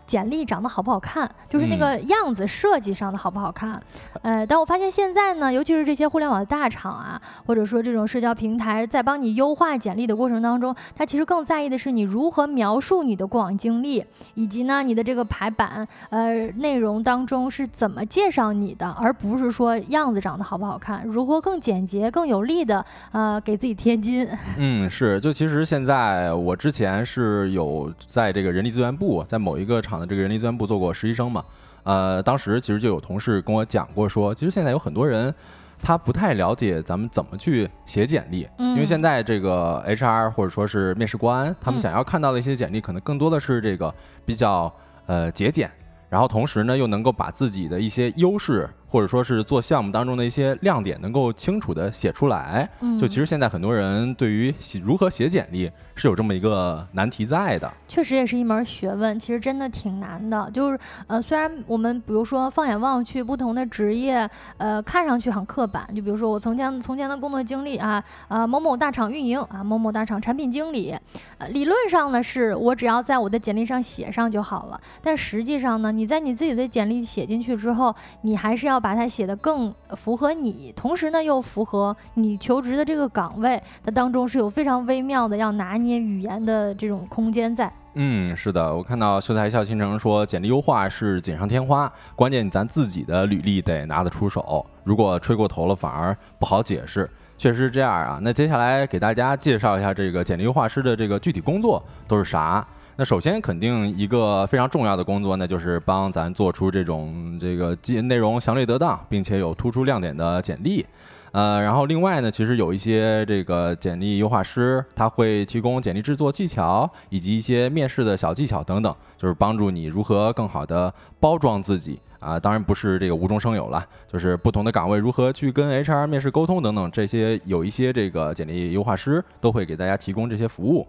[0.06, 3.82] 简历长得好不好看，就是那个样子设计上的好不好看。
[4.22, 24.28] 呃，但我发现现在呢，尤其是这些互联网的大厂啊，或者说这种社交平台，在帮你优化简历的过程当中，它其实更在意的是你如何描述你的过往经历，以及呢你的这个排版，呃，内容当中是怎么介绍你的，而不是说样子长得好不好看，如何更简洁、更有力的呃给自己贴金。
[24.56, 29.95] 嗯，是，就其实现在我之前是有在这个人力资源部，在某一个厂。
[29.98, 31.44] 的这个人力资源部做过实习生嘛？
[31.84, 35.32] 呃，当时其实就有同事跟我讲过，说其实现在有很多人
[35.80, 44.72] 他不太了解咱们怎么去写简历，因为现在这个 HR 或者说是面试官，他们想要看到的一些简历，可能更多的是这个比较
[45.06, 45.70] 呃节俭，
[46.08, 48.68] 然后同时呢又能够把自己的一些优势。
[48.88, 52.68] 或者说是做项目当中的一些亮点能够清楚的写出来，
[52.98, 57.70] 就其实现在很多人对于写如何写简历是有这么一个难题在的。
[57.88, 60.48] 确实也是一门学问，其实真的挺难的。
[60.52, 65.86] 就是呃，虽然我们比如说放眼望去，不同的职业，呃，看上去很刻板。
[65.94, 70.96] 就比如说我从前从前的工作经历啊，啊某某大厂运营啊，某某大厂产品经理，
[71.38, 74.80] 呃，理论上呢是我只要在我的简历上写上就好了。
[75.02, 78.75] 但实际上呢，你在你自己的简历写进去之后，你还是要。
[78.76, 87.72] 要把它写的更符合你，同时呢又符合你求职的这个岗位，它当中是有非常微妙的要拿捏语言的这种空间在。
[87.94, 97.08] 嗯，是的，我看到秀才笑倾城说简历优化是锦上添花，关键咱自己的履历得拿得出手，如果吹过头了反而不好解释。
[97.38, 98.18] 确实是这样啊。
[98.22, 102.66] 那接下来给大家介绍一下这个简历优化师的这个具体工作都是啥。
[102.98, 110.84] 那首先肯定一个非常重要的工作，那就是帮咱做出这种这个内容详略得当，并且有突出亮点的简历。
[111.32, 122.40] 呃，然后另外呢，其实有一些这个简历优化师，他会提供简历制作技巧，以及一些面试的小技巧等等，就是帮助你如何更好的包装自己啊。
[122.40, 130.86] 当然不是这个无中生有了，就是不同的岗位如何去跟 HR 面试沟通等等，这些有一些这个简历优化师都会给大家提供这些服务。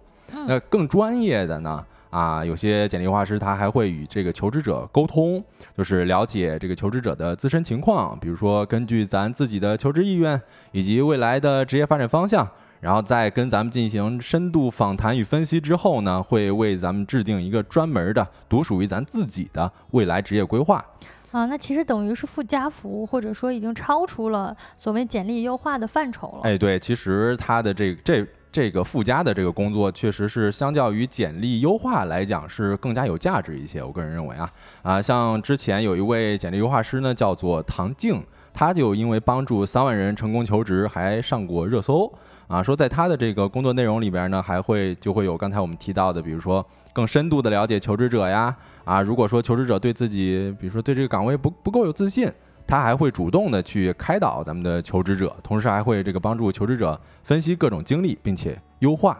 [0.47, 1.85] 那更专业的呢？
[2.09, 5.43] 啊，有些简历优化师他还会与这个求职者沟通，
[5.77, 10.41] 就是了解这个求职者的自身情况，比如说根据咱自己的求职意愿
[10.71, 12.47] 以及未来的职业发展方向，
[12.79, 20.83] 然后再跟咱们进行深度访谈与分析之后呢，会为咱们制定一个专门的独属于咱自己的未来职业规划。
[21.31, 26.39] 啊，那其实等于是附加服务，或者说已经超出了所谓简历优化的范畴了。
[26.43, 28.25] 哎，对，其实它的这这。
[28.57, 33.83] 这个附加的这个工作，确实是相较于简历优化来讲是更加有价值一些。
[33.83, 38.19] 我个人认为啊，啊，像之前有一位简历优化师呢，叫做唐静。
[38.51, 42.11] 他就因为帮助三万人成功求职，还上过热搜
[42.47, 42.63] 啊。
[42.63, 49.03] 说在他的这个工作内容里边呢，还会就会有刚才我们提到的，比如说更深度的了解求职者呀啊。
[49.03, 52.27] 如果说求职者对自己，比如说对这个岗位不不够有自信，
[52.67, 59.17] 他还会主动的去开导咱们的求职者，同时还会这个帮助求职者分析各种经历，并且优化。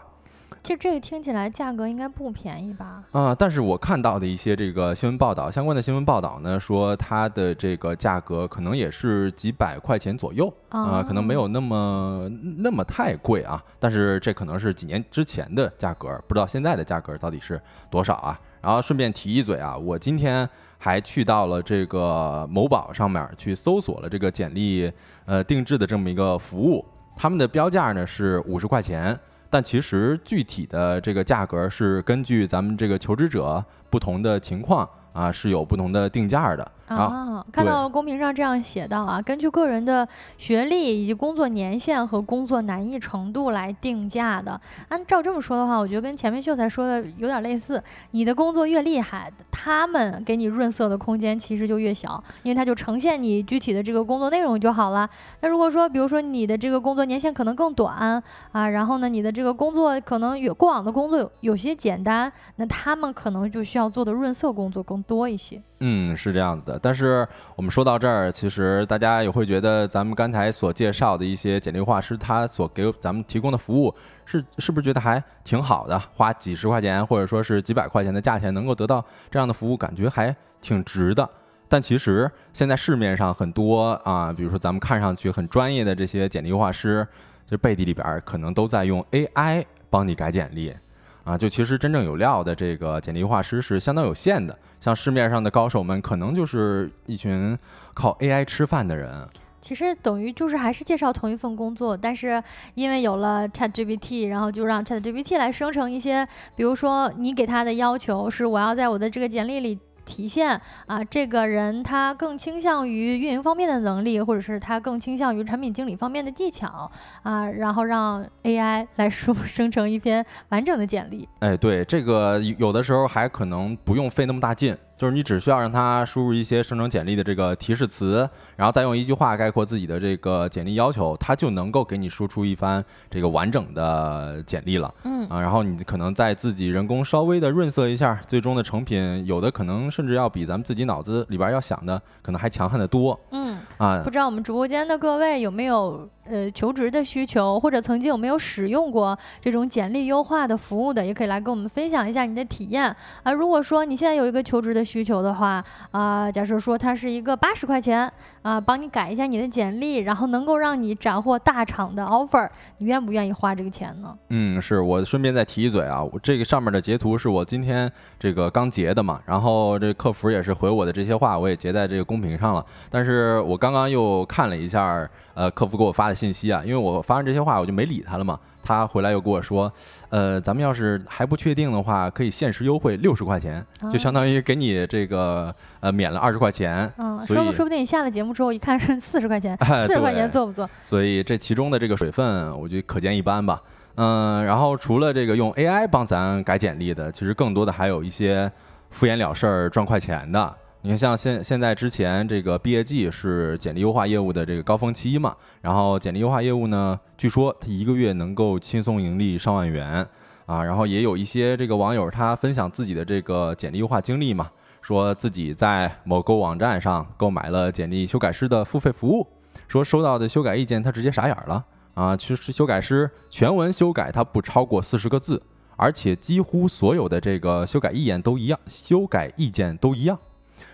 [0.64, 3.02] 其实这个听起来价格应该不便宜吧？
[3.12, 13.64] 啊，但是我看到的一些这个新闻报道，相关的新闻报道呢，说它的这个价格可能也是几百块钱左右啊，可能没有那么那么太贵啊。
[13.80, 18.38] 但是这可能是几年之前的价格，不知道现在的价格到底是多少啊？
[18.62, 24.92] 然后顺便提一嘴啊，我今天还去到了这个某宝上面去搜索了这个简历
[25.26, 26.86] 呃定制的这么一个服务，
[27.16, 29.18] 他们的标价呢是五十块钱。
[29.50, 36.70] 但其实具体的这个价格是根据咱们这个求职者不同的情况啊，是有不同的定价的。
[36.88, 44.60] 啊，看到公屏上这样写到啊，根据个人的学历以及工作年限和工作难易程度来定价的。
[44.90, 47.82] 按照这么说的话，我觉得跟前面秀才说的有点类似。
[48.12, 55.10] 你的工作越厉害，他们给你润色的空间其实就越小，因为他就呈现你具体的这个工作内容就好了。
[55.42, 65.60] 那如果说，比如说你的这个工作年限可能更短啊，然后呢，你的这个工作可能有过往的工作有有些简单，那他们可能就需要做的润色工作更多一些。
[65.80, 66.80] 嗯，是这样子的。
[66.80, 73.94] 但是我们说到这儿，其实大家也会觉得，咱们刚才所介绍的一些简历画师，他所给咱们提供的服务，
[74.28, 75.98] 是是不是觉得还挺好的？
[76.14, 81.28] 花几十块钱或者说是几百块钱的价钱，能够得到这样的服务，感觉还挺值的。
[81.70, 87.08] 但其实现在市面上很多啊，比如说咱们看上去很专业的这些简历优化师，
[87.46, 90.76] 就背地里边可能都在用 AI 帮你改简历。
[91.24, 97.58] 啊，就其实真正有料的这个简历优化师是相当有限的，像市面上的高手们，可能就是一群
[97.94, 99.28] 靠 AI 吃饭的人。
[99.60, 102.42] 其实等于就是还是介绍同一份工作，但是
[102.76, 109.80] 因为有了 ChatGPT，然后就让 ChatGPT 来生成一些，比如说你给他的要求是我要在我的这个简历里。
[110.08, 116.90] 体现啊，这个人他更倾向于运营方面的能力，或者是他更倾向于产品经理方面的技巧
[117.24, 121.28] 啊，然后让 AI 来输 生成一篇完整的简历。
[121.40, 124.78] 哎，对，这个有的时候还可能不用费那么大劲。
[124.98, 134.92] 就是你只需要让他输入一些生成简历的这个提示词，然后再用一句话概括自己的这个简历要求，他就能够给你输出一番这个完整的简历了。
[135.04, 143.20] 嗯啊，然后你可能在自己人工稍微的润色一下，最终的成品有的可能甚至要比咱们自己脑子里边要想的可能还强悍的多。
[143.32, 146.08] 嗯啊，不知道我们直播间的各位有没有？
[146.30, 153.32] 呃，求职的需求，或者曾经有没有使用过这种简历优化的服务的，也可以来跟我们分享一下你的体验啊。
[153.32, 158.12] 如果说你现在有一个求职的需求的话，啊，假设说它是一个八十块钱
[158.42, 164.14] 啊，帮你改一下你的简历，然后能够让你斩获大厂的 offer，你愿不愿意花这个钱呢？
[164.28, 175.08] 嗯，是我顺便再提一嘴啊，我这个上面的截图是我今天这个刚截的嘛，然后这客服也是回我的这些话，我也截在这个公屏上了，但是我刚刚刚又看了一下。
[175.38, 178.40] 呃，客服给我发的信息啊，因为我发完这些话，我就没理他了嘛。
[178.64, 179.72] 他回来又跟我说，
[180.10, 186.92] 呃，咱们要是还不确定的话，可以限时优惠六十块钱，就相当于给你这个呃免了二十块钱。
[186.98, 190.68] 嗯，说不说不定你下了节目之后一看是 四十块钱， 四十块钱做不做？
[190.84, 193.62] 所以这其中的这个水分，我觉得可见一斑吧。
[193.94, 198.52] 嗯，然后除了这个用 AI 帮咱改简历的，其实更多的还有一些
[198.90, 200.56] 敷衍了事儿赚快钱的。
[200.84, 210.08] 你看，像现现在之前这个毕业季是简历优化业务的这个高峰期嘛，然后简历优化业务呢，据说他一个月能够轻松盈利上万元
[210.46, 214.50] 啊，然后也有一些这个网友他分享自己的这个简历优化经历嘛，
[214.82, 219.28] 说自己在某个网站上购买了简历修改师的付费服务，
[219.68, 225.42] 说收到的修改意见他直接傻眼了啊，其实修改师全文修改他不超过四十个字，
[225.76, 230.18] 而且几乎所有的这个修改意见都一样，修改意见都一样。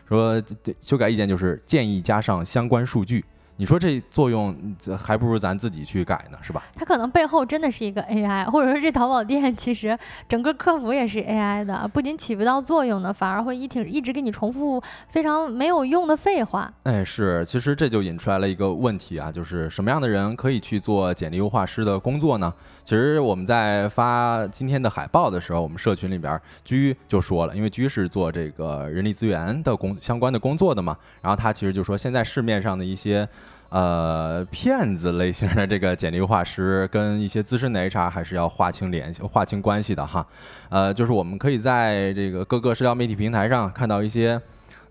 [0.07, 3.23] 说这修改意见就是建议加上相关数据。
[3.63, 4.53] 你说这作用
[5.01, 6.61] 还不如咱自己去改呢，是吧？
[6.75, 9.97] 它可能背后真的是一个 AI， 或者说这淘宝店其实
[10.27, 16.69] 整个客服也是 AI 的，不仅起不到作用呢，反而会一挺一直给你重复非常没有用的废话。
[16.83, 22.53] 哎，是，其实这就引出来了一个问题啊，就是什么样的人可以去做简历优化师的工作呢？
[22.83, 33.25] 其实我们在发今天的海报的时候，我们社群里边居就说了，因为居是做这个人力资源的工相关的工作的嘛，然后他其实就说现在市面上的一些。
[33.73, 40.23] 呃，骗子类型的这个简历优化师跟一些资深的 HR 还是要划清联系、划清关系的哈。
[40.69, 44.39] 呃，就是我们可以在这个各个社交媒体平台上看到一些，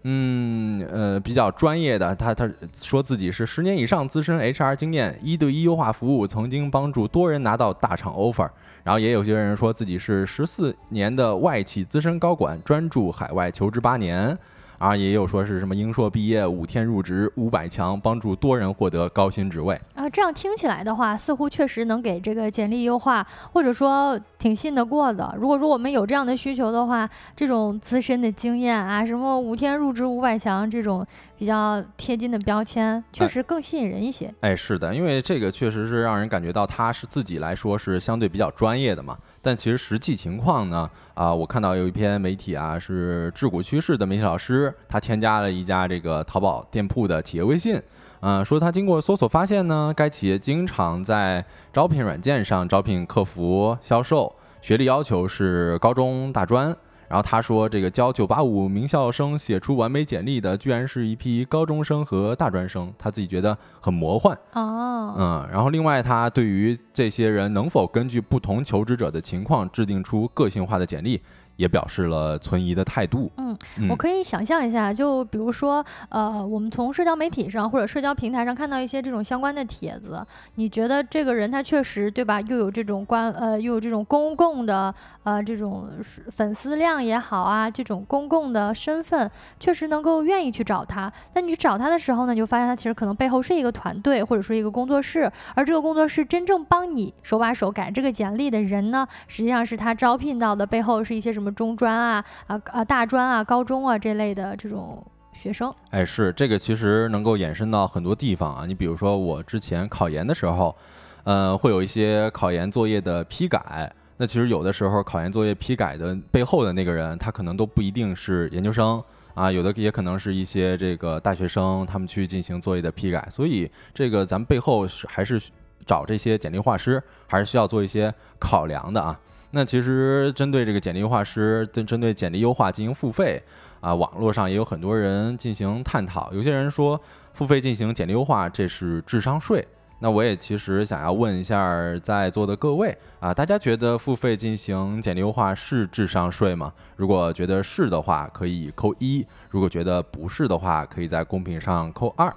[0.03, 8.51] 嗯呃比较专业的，他他说自己是十年以上资深 HR 经验，一对一优化服务，曾经帮助多人拿到大厂 offer。
[8.83, 14.37] 然后也有些人说自己是十四年的外企资深高管，专注海外求职八年。
[14.83, 20.11] 啊，也有说是什么英硕毕业五天入职五百强，帮助多人获得高薪职位啊。
[20.11, 25.33] 这样听起来的话，似乎确实能给这个简历优化，或者说挺信得过的。
[25.39, 31.07] 如果说我们有这样的需求的话，这种资深的经验啊，什么五天入职五百强这种
[31.43, 34.33] 比较贴金的标签，确实更吸引人一些。
[34.43, 39.19] 哎，是的，因为这个确实是让人感觉到他是自己来说是相对比较专业的嘛。
[39.41, 47.77] 但其实实际情况呢，啊，我看到有一篇媒体啊，是智谷趋势的媒体老师，他添加了一家这个淘宝店铺的企业微信，
[48.21, 56.73] 嗯，说他经过搜索发现呢，该企业经常在招聘软件上招聘客服、销售，学历要求是高中大专。
[57.13, 64.35] 然后他说，这个教九八五名校生写出完美简历的，居然是一批高中生和大专生，他自己觉得很魔幻。
[64.55, 71.21] 哦，嗯，然后另外，他对于这些人能否根据不同求职者的情况制定出个性化的简历。
[71.57, 73.31] 也表示了存疑的态度。
[73.37, 73.57] 嗯，
[73.89, 80.25] 我可以想象一下，就比如说，呃，我们从社交媒体上或者社交平台上看到一些这种相关的帖子，
[80.55, 82.41] 你觉得这个人他确实对吧？
[82.43, 84.93] 又有这种关呃，又有这种公共的
[85.23, 85.89] 呃这种
[86.31, 89.31] 粉丝量也好啊，这种公共的身份，
[89.61, 91.13] 确实能够愿意去找他。
[91.35, 101.52] 那你去找他的时候呢，就发现他其实可能背后是一个团队或者说一个工作室，而这个工作室真正帮你手把手改这个简历的人呢，实际上是他招聘到的背后是一些什么。
[101.55, 108.65] 中专啊啊啊大专啊高中啊这类的这种学生，哎，是这个其实能够延伸到很多地方啊。
[108.67, 110.77] 你比如说我之前考研的时候，
[111.25, 113.93] 呃，会有一些考研作业的批改。
[114.19, 119.03] 那其实有的时候考研作业批改的背后的那个人，他可能都不一定是研究生
[119.35, 123.27] 啊，有的也可能是一些这个大学生，他们去进行作业的批改。
[123.31, 125.41] 所以这个咱们背后是还是
[125.85, 129.19] 找这些简历画师，还是需要做一些考量的啊。
[129.55, 133.41] 那其实针对这个简历优化师，针针对简历优化进行付费
[133.81, 136.33] 啊，网络上也有很多人进行探讨。
[136.33, 136.99] 有些人说
[137.35, 139.67] 付费进行简历优化，这是智商税。
[139.99, 146.73] 那我也其实想要问一下在座的各位啊，大家觉得付费进行简历优化是智商税吗？
[146.97, 152.35] 如果觉得是的话，可以扣一；如果觉得不是的话，可以在公屏上扣二。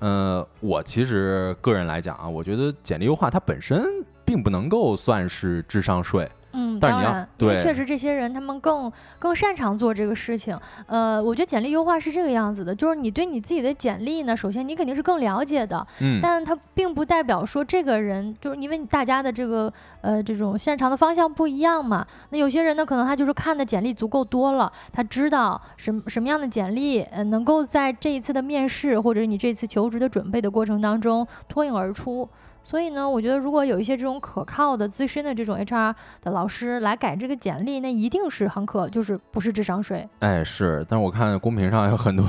[0.00, 3.80] 嗯，我其实个人来讲啊，我觉得简历优化它本身。
[4.24, 6.28] 并不能够算是智商税。
[6.54, 10.54] 嗯，当然，因为确实这些人他们更更擅长做这个事情。
[10.84, 22.06] 呃，我觉得简历优化是这个样子的，就是你对你自己的简历呢，首先你肯定是更了解的，嗯，但它并不代表说这个人就是因为大家的这个呃这种擅长的方向不一样嘛。
[22.28, 32.28] 那有些人呢，可能他就是看的简历足够多了，他知道什么什么样的简历呃能够在这一次的面试或者你这次求职的准备的过程当中脱颖而出。
[32.64, 40.08] 所以呢，我觉得如果有一些这种可靠的、资深的这种 HR 的老师来改这个简历，那一定是很可，就是不是智商税。
[40.20, 42.24] 哎，是，但是我看公屏上有很多，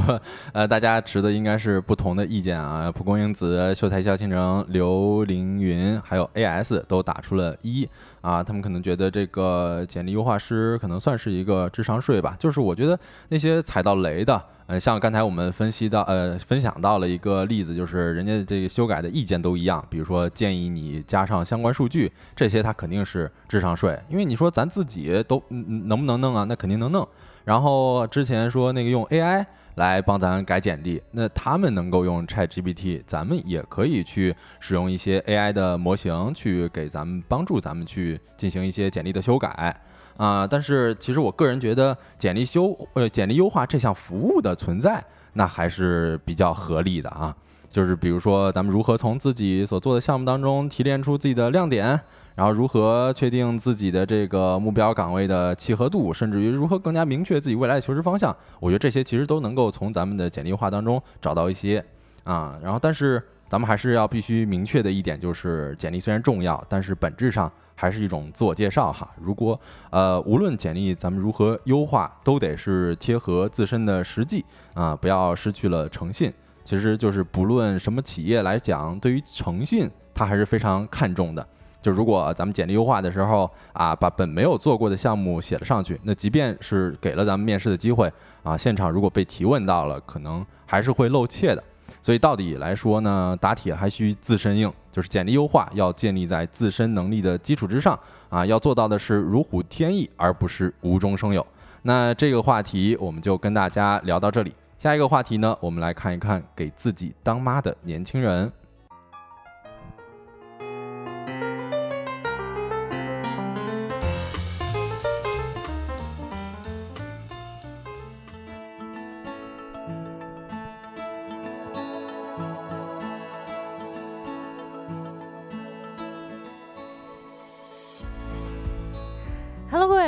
[0.52, 2.92] 呃，大家持的应该是不同的意见啊。
[2.92, 7.88] 蒲公英子、秀才笑倾城、刘凌云，还有 AS 都打出了一
[8.22, 12.36] 啊，他们可能觉得这个简历优化师可能算是一个智商税吧。
[12.40, 12.98] 就是我觉得
[13.30, 14.42] 那些踩到雷的。
[14.66, 26.46] 呃，像刚才我们分析到，呃，分享到了一个例子，就是人家这个修改的意见都一样，比如说建议你加上相关数据，这些它肯定是智商税，因为你说咱自己都能不能弄啊？
[26.48, 27.08] 那肯定能弄。
[27.44, 29.46] 然后之前说那个用 AI
[29.76, 39.76] 来帮咱改简历，那他们能够用 ChatGPT，咱们也可以去使用一些 AI 的模型去给咱们帮助咱们去进行一些简历的修改。
[40.18, 45.04] 啊，但是其实我个人觉得简历修呃简历优化这项服务的存在，
[45.34, 47.36] 那还是比较合理的啊。
[47.72, 52.00] 就是比如说咱们如何从自己所做的项目当中提炼出自己的亮点，
[52.36, 61.84] 然后如何确定自己的这个目标岗位的契合度，甚至于如何更加明确自己未来的求职方向，我觉得这些其实都能够从咱们的简历优化当中找到一些
[62.24, 62.60] 啊。
[62.62, 67.52] 然后，但是咱们还是要必须明确的一点就是，简历虽然重要，但是本质上。
[67.76, 69.10] 还是一种自我介绍哈。
[69.20, 69.60] 如果
[69.90, 76.32] 呃，无论简历咱们如何优化，都得是贴合自身的实际啊，不要失去了诚信。
[76.64, 81.46] 其实就是不论什么企业来讲，对于诚信，他还是非常看重的。
[81.84, 88.12] 就如果咱们简历优化的时候啊，把本没有做过的项目写了上去，那即便是给了咱们面试的机会
[88.42, 91.62] 啊，现场如果被提问到了，可能还是会露怯的。
[92.02, 97.98] 所以到底来说呢，打铁还需自身硬，就是简历优化要建立在自身能力的基础之上
[98.30, 101.46] 啊，要做到的是如虎添翼，而不是无中生有。
[101.82, 104.54] 那这个话题我们就跟大家聊到这里。
[104.80, 108.52] 下一个话题呢，我们来看一看给自己当妈的年轻人。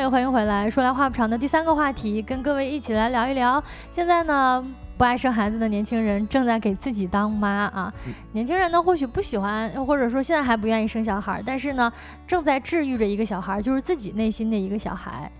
[0.05, 0.69] 位，欢迎回来。
[0.69, 3.61] 说来话不长的第三个话题，跟各位一起来聊一聊。
[3.91, 4.63] 现在呢，
[4.97, 7.91] 不爱生孩子的年轻人正在给自己当妈啊。
[8.31, 11.91] 年轻人呢，或许不喜欢，或者说现在还不愿意生小孩，但是呢，
[12.27, 15.31] 正在治愈着一个小孩，就是自己内心的一个小孩。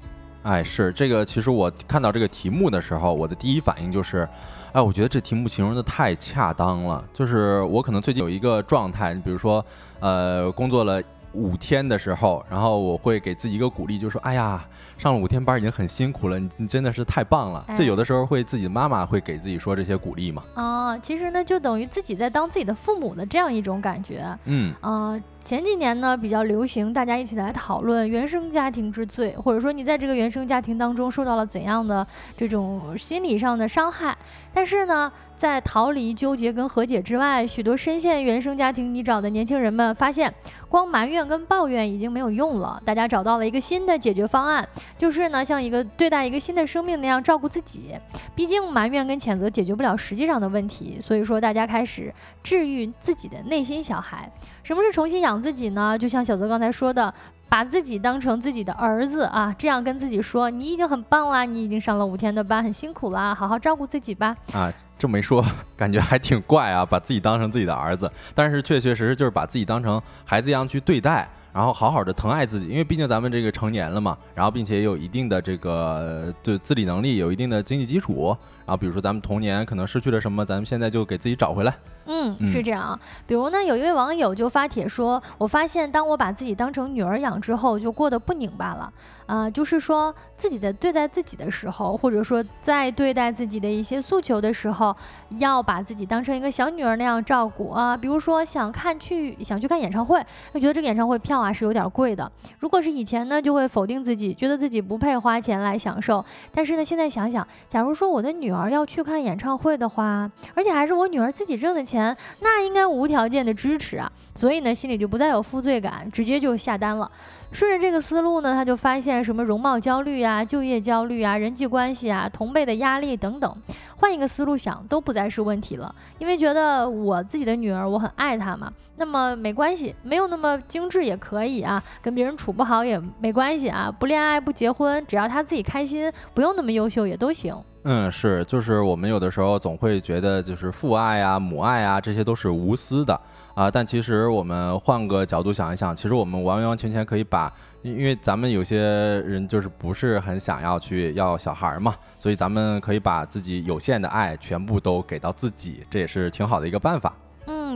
[0.44, 1.24] 哎，是这个。
[1.24, 4.28] 其实我看到这个题目的时候，我的第一反应就是，
[4.74, 7.04] 哎，我觉得这题目形容的太恰当了。
[7.14, 9.64] 就是我可能最近有一个状态，你比如说，
[10.00, 11.02] 呃，工作了。
[11.36, 14.66] 五天的时候，然后我会给自己一个鼓励，就说：“哎呀，
[14.98, 20.44] 上了五天班已经很辛苦了，你你真的是太棒了。”这有的时候会自己的妈妈会给自己说这些鼓励嘛？
[20.56, 24.26] 啊，其实呢，就等于自己在当自己的父母的这样一种感觉。
[24.46, 25.22] 嗯，啊。
[25.46, 34.18] 前几年呢，比较流行，大家一起来讨论原生家庭之罪，或者说你在这个原生家庭当中受到了怎样的这种心理上的伤害。
[34.52, 40.34] 但是呢，在逃离纠结跟和解之外，许多深陷原生家庭泥沼的年轻人们发现，
[40.68, 42.82] 光埋怨跟抱怨已经没有用了。
[42.84, 44.68] 大家找到了一个新的解决方案，
[44.98, 47.92] 就是呢，像一个对待一个新的生命那样照顾自己。
[48.34, 54.28] 毕竟埋怨跟谴责解决不了实际上的问题，所以说大家开始治愈自己的内心小孩。
[54.66, 55.96] 什么是重新养自己呢？
[55.96, 57.14] 就像小泽刚才说的，
[57.48, 65.46] 把自己当成自己的儿子啊，这样跟自己说：“你已经很棒啦，你已经上了五天的班，很辛苦啦，好好照顾自己吧。”啊，这么一说，
[65.78, 78.36] 感觉还挺怪啊，把自己当成自己的儿子，但是确确实实就是把自己当成孩子一样去对待，然后好好的疼爱自己，因为毕竟咱们这个成年了嘛，然后并且有一定的这个对自理能力，有一定的经济基础。
[78.66, 81.72] 然后比如说咱们童年可能失去了什么，咱们现在就给自己找回来。
[82.06, 83.00] 嗯，是这样。
[83.26, 88.92] 比如呢，有一位网友就发帖说：“我发现当我把自己当成女儿养之后，就过得不拧巴了。
[89.26, 94.96] 啊，就是说自己在对待自己的时候，或者说在对待自己的一些诉求的时候，
[95.40, 97.98] 要把自己当成一个小女儿那样照顾啊。
[97.98, 102.32] 比如说想看去想去看演唱会，就觉得这个演唱会票啊是有点贵的。
[102.60, 106.24] 如果是以前呢，就会否定自己，觉得自己不配花钱来享受。
[106.54, 111.95] 但是呢，现在想想，假如说我的女儿要去看演唱会的话，而且还是我女儿自己挣的钱。
[111.96, 117.10] 钱那应该无条件的支持啊，所以呢心里就不再有负罪感，直接就下单了。
[117.54, 123.56] 顺着这个思路呢，他就发现什么容貌焦虑啊、就业焦虑啊、人际关系啊、同辈的压力等等，
[123.96, 125.96] 换一个思路想都不再是问题了。
[126.20, 137.56] 因为觉得我自己的女儿，我很爱她嘛，那么没关系，没有那么精致也可以啊，跟别人处不好也没关系啊，不恋爱不结婚，只要她自己开心，不用那么优秀也都行。
[137.88, 143.14] 嗯，是，就是我们有的时候总会觉得，就是父爱啊、母爱啊，这些都是无私的
[143.54, 143.70] 啊。
[143.70, 157.16] 但其实我们换个角度想一想，其实我们完完全全可以把，因为咱们有些人就是不是很想要去要小孩嘛，所以咱们可以把自己有限的爱全部都给到自己，这也是挺好的一个办法。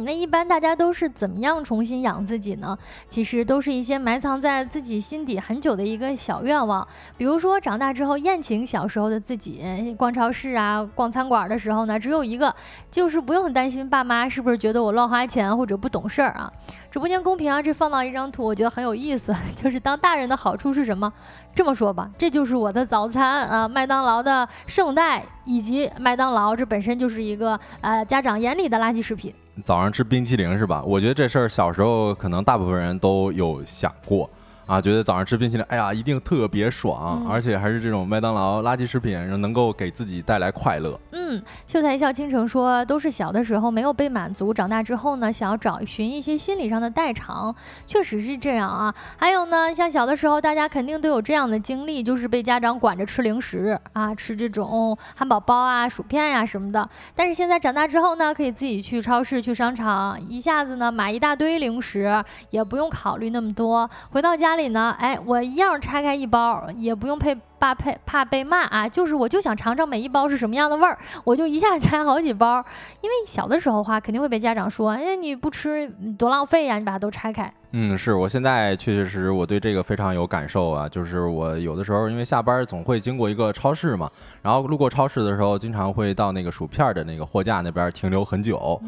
[0.03, 2.77] 那一般大家都是怎么样重新养自己呢？
[3.09, 6.87] 其实都是一些埋藏在自己心底很久的一个小愿望，
[7.17, 12.53] 比如说长大之后宴请小时候的自己，逛超市啊、逛餐馆的时候呢，只有一个，
[12.89, 16.51] 就是不用担心爸妈是不是觉得我乱花钱或者不懂事儿啊。
[16.91, 21.11] 直播间公屏啊，这放到一张图，我觉得很有意思， 就是当大人的好处是什么？
[21.53, 29.33] 这么说吧，这就是我的早餐啊，麦当劳的圣代，以及麦当劳这本身就是一个呃家长眼里的垃圾食品。
[29.63, 30.83] 早上吃冰淇淋是吧？
[30.83, 34.29] 我觉得这事儿小时候可能大部分人都有想过。
[34.69, 40.99] 啊，觉得早上吃冰淇淋，哎呀，一定特别爽，而且还是这种麦当劳垃圾食品，能够给自己带来快乐。
[41.11, 47.53] 嗯，秀才一笑倾城说，都是小的时候没有被满足，长大之后呢，想要找寻一些心理上的代偿，
[47.87, 48.93] 确实是这样啊。
[49.17, 56.87] 还有呢，像小的时候，大家肯定都有这样的经历，就是被家长管着吃零食啊，吃这种汉堡包啊、薯片呀什么的。
[57.15, 64.67] 但是现在长大之后呢，可以自己去超市、去商场，一下子呢买一大堆零食，也不用考虑那么多，回到家里。
[64.67, 64.93] 里呢？
[64.99, 72.63] 哎，我一样拆开一包，也不用配怕被怕被骂啊，就是我就想尝尝每一包是什么样的味儿，我就一下 拆好几包。
[73.01, 75.87] 因为小的时候话肯定会被家长说，哎，你不吃
[76.17, 77.51] 多浪费呀，你把它都拆开。
[77.71, 84.09] 嗯，是我现在确确实实我对这个非常有感受啊，就是我有的时候因为下班总会经过一个超市嘛，
[84.41, 88.81] 然后路过超市的时候，经常会到那个薯片的那个货架那边停留很久，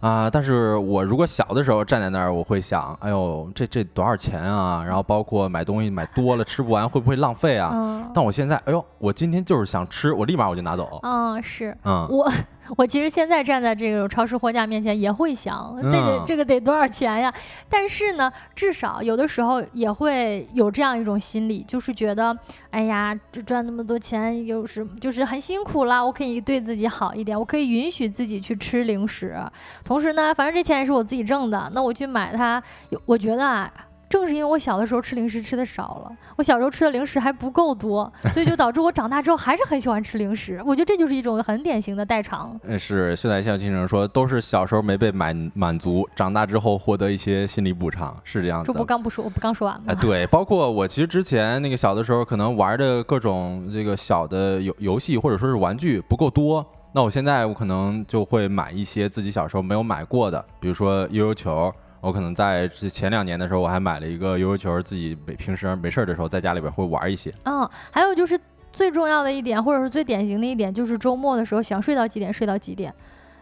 [0.00, 4.82] 啊，但是我如果小的时候站在那儿，我会想，哎呦，这这多少钱啊？
[4.84, 8.10] 然后包括买东西买多了吃不完会不会浪费啊？
[8.14, 11.00] 但我现在，哎呦，我今天就是想吃，我立马我就拿走。
[11.02, 12.30] 嗯，是，嗯，我
[12.76, 17.34] 我其实现在站在这个超市货架面前也会想，这个这个得多少钱呀？
[17.68, 22.36] 但是呢，至少有的时候也会有这样一种心理，就是觉得，
[22.70, 29.36] 哎呀，这赚那么多钱，有时就是很辛苦啦，我可以对自己好一点，我可以允许自己去吃零食。
[29.84, 32.62] 同时呢，反正这钱也是我自己挣的，那我去买它，
[33.04, 33.70] 我觉得啊。
[34.08, 40.62] 正是因为我小的时候吃零食吃的少了，我小时候吃的零食还不够多， 所以就导致我长大之后还是很喜欢吃零食。
[40.64, 42.58] 我觉得这就是一种很典型的代偿。
[42.62, 48.66] 嗯，是现在像金生说，都是小时候没被满满足，长大之后获得一些心理补偿，是这样子。
[48.66, 49.86] 这不刚不说，我不刚说完吗？
[49.88, 61.72] 哎， 对，包括我其实之前那个小的时候，可能玩的各种这个小的游游戏或者说是玩具不够多，那我现在我可能就会买一些自己小时候没有买过的，比如说悠悠球。
[62.04, 67.32] 我可能在前两年的时候，我还买了一个悠悠球，自己没平时没事儿的时候在家里边会玩一些。
[67.44, 68.38] 嗯，还有就是
[68.70, 72.92] 最重要的一点，或者是最典型的一点，就是周末的时候想睡到几点睡到几点。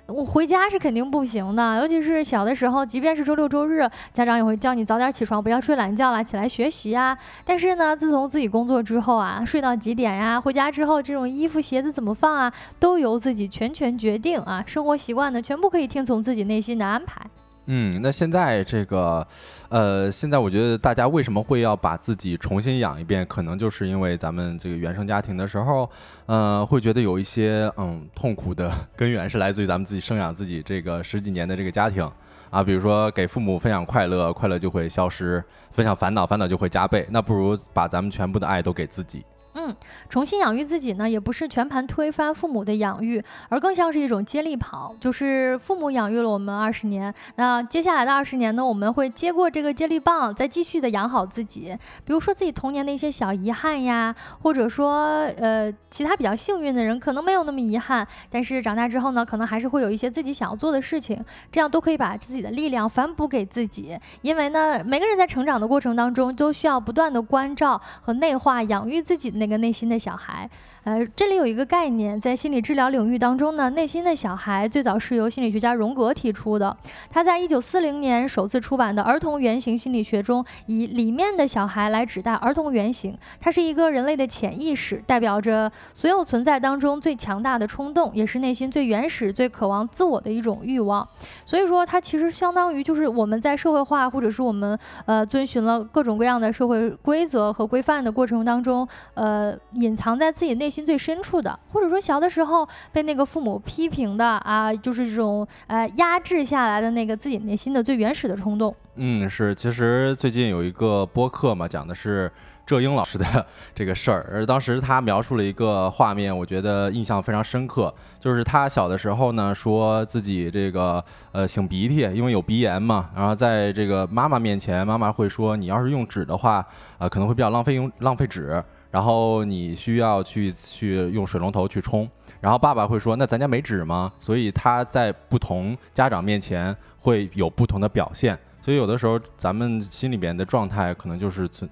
[0.07, 7.19] 我回家是肯定不行的，尤其是小的时候，即便是周六周日，家长也会叫你早点起床，不要睡懒觉了，起来学习啊。
[7.45, 10.41] 但是呢，自从自己工作之后啊，睡到几点呀？
[10.41, 14.63] 回家之后这种衣服鞋子怎么放啊，都由自己全权决定啊。
[14.67, 17.21] 生活习惯呢，全部可以听从自己内心的安排。
[17.67, 19.25] 嗯，那现在这个，
[19.69, 23.25] 呃，现在我觉得大家为什么会要把自己重新养一遍？
[23.27, 25.89] 可能就是因为咱们这个原生家庭的时候，
[26.27, 32.11] 呃，会觉得有一些嗯痛苦的 根源是来自于咱们自己生养自己这个十几年的这个家庭
[32.51, 32.65] 啊。
[32.65, 35.41] 比如说给父母分享快乐，快乐就会消失；
[35.71, 37.07] 分享烦恼，烦恼就会加倍。
[37.11, 39.25] 那不如把咱们全部的爱都给自己。
[39.55, 39.77] 嗯，
[40.09, 51.77] 重新养育自己呢，也不是全盘推翻父母的养育，而更像是一种接力跑，就是父母养育了我们二十年，那接下来的二十年呢，我们会接过这个接力棒，再继续的养好自己。
[52.07, 63.99] 比如说自己童年的一些小遗憾呀，或者说呃其他比较幸运的人可能没有那么遗憾，但是长大之后呢，可能还是会有一些自己想要做的事情，这样都可以把自己的力量反哺给自己。
[64.23, 69.41] 因为呢，每个人在成长的过程当中，都需要不断的关照和内化养育自己。
[69.43, 70.49] 那个内心的小孩。
[70.85, 76.76] 呃，这里有一个概念，在心理治疗领域当中呢，内心的小孩最早是由心理学家荣格提出的。
[77.09, 91.07] 他在一九四零年首次出版的《儿童原型心理学》中，以里面的小孩来指代儿童原型，它是一个人类的潜意识，代表着所有存在当中最强大的冲动，也是内心最原始、最渴望自我的一种欲望。
[91.47, 94.76] 所以说，它其实相当于就是我们在社会化，或者是我们
[95.07, 100.72] 呃遵循了各种各样的社会规则和规范的过程当中，呃，隐藏在自己内。
[100.73, 108.75] 心最深处的，或者说小的时候被那个父母批评的啊，就是这种呃压制下来的那个自己内心的最原始的冲动。
[108.97, 109.55] 嗯，是。
[109.55, 112.31] 其实最近有一个播客嘛，讲的是
[112.64, 117.93] 浙英老师的 这个事儿，而当时他描述了一个画面，我觉得印象非常深刻。
[118.20, 121.03] 就是他小的时候呢，说自己这个
[121.33, 126.64] 呃擤鼻涕，因为有鼻炎嘛，然后在这个妈妈面前，妈妈会说你要是用纸的话，
[126.99, 128.62] 呃可能会比较浪费用浪费纸。
[128.93, 132.09] 然后你需要去去用水龙头去冲，
[132.40, 141.68] 然后爸爸会说：“那咱家没纸吗？”所以他在不同家长面前会有不同的表现，所以有的时候咱们心里边的状态可能就是存。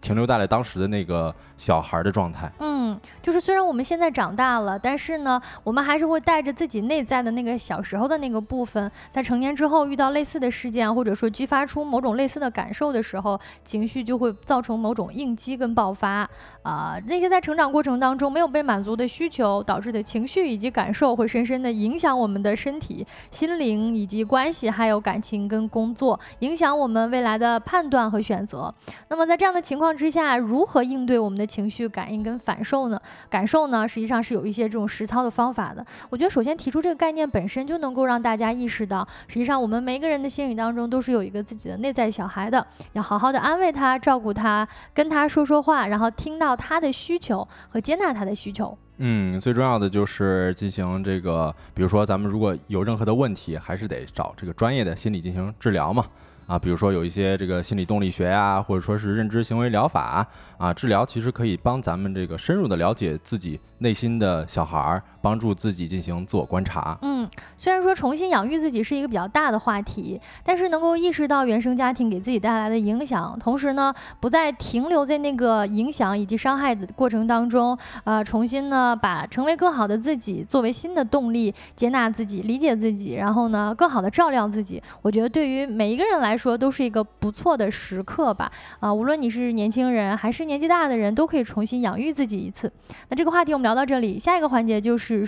[0.00, 2.50] 停留在了当时的那个小孩的状态。
[2.58, 16.28] 嗯，就是虽然我们现在长大了，但是呢，我们还是会带着自己内在的那个小时候的那个部分，在成年之后遇到类似的事件，或者说激发出某种类似的感受的时候，情绪就会造成某种应激跟爆发。
[16.62, 28.72] 啊，那些在成长过程当中没有被满足的需求导致的情绪以及感受，会深深的影响我们的身体、心灵以及关系，还有感情跟工作，影响我们未来的判断和选择。
[29.08, 33.00] 那么在这样的情况之下，如何应对我们的情绪感应跟反受呢？
[33.30, 35.86] 感受呢，实际上是有一些这种实操的方法的。
[36.10, 48.76] 我觉得首先提出这个概念本身就能够让大家意识到，实际上我们每一个人的心理当中都是有一个自己的内在小孩的，要好好的安慰他、照顾他、跟他说说话，然后听到他的需求和接纳他的需求。
[48.98, 56.04] 嗯，最重要的就是进行这个，比如说咱们如果有任何的问题，还是得找这个专业的心理进行治疗嘛。
[56.52, 60.26] 啊，比如说有一些这个心理动力学呀，或者说是认知行为疗法
[60.58, 66.98] 啊，治疗其实可以帮咱们这个深入的了解自己内心的小孩儿，帮助自己进行自我观察。
[67.00, 67.26] 嗯。
[67.56, 84.82] 虽然说重新养育自己是一个比较大的话题，但是能够意识到原生家庭给自己带来的影响，同时呢，不再停留在那个影响以及伤害的过程当中，呃，重新呢，把成为更好的自己作为新的动力，接纳自己，理解自己，然后呢，更好的照料自己。
[85.00, 88.50] 我觉得对于每一个人来说说都是一个不错的时刻吧。
[88.80, 92.70] 啊，无论你是年轻人还是年纪大的人，都可以重新养育自己一次。
[93.08, 95.24] 那这个话题我们聊到这里，下一个环节就是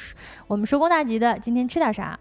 [0.49, 2.19] 我们收工大吉的今天吃点啥。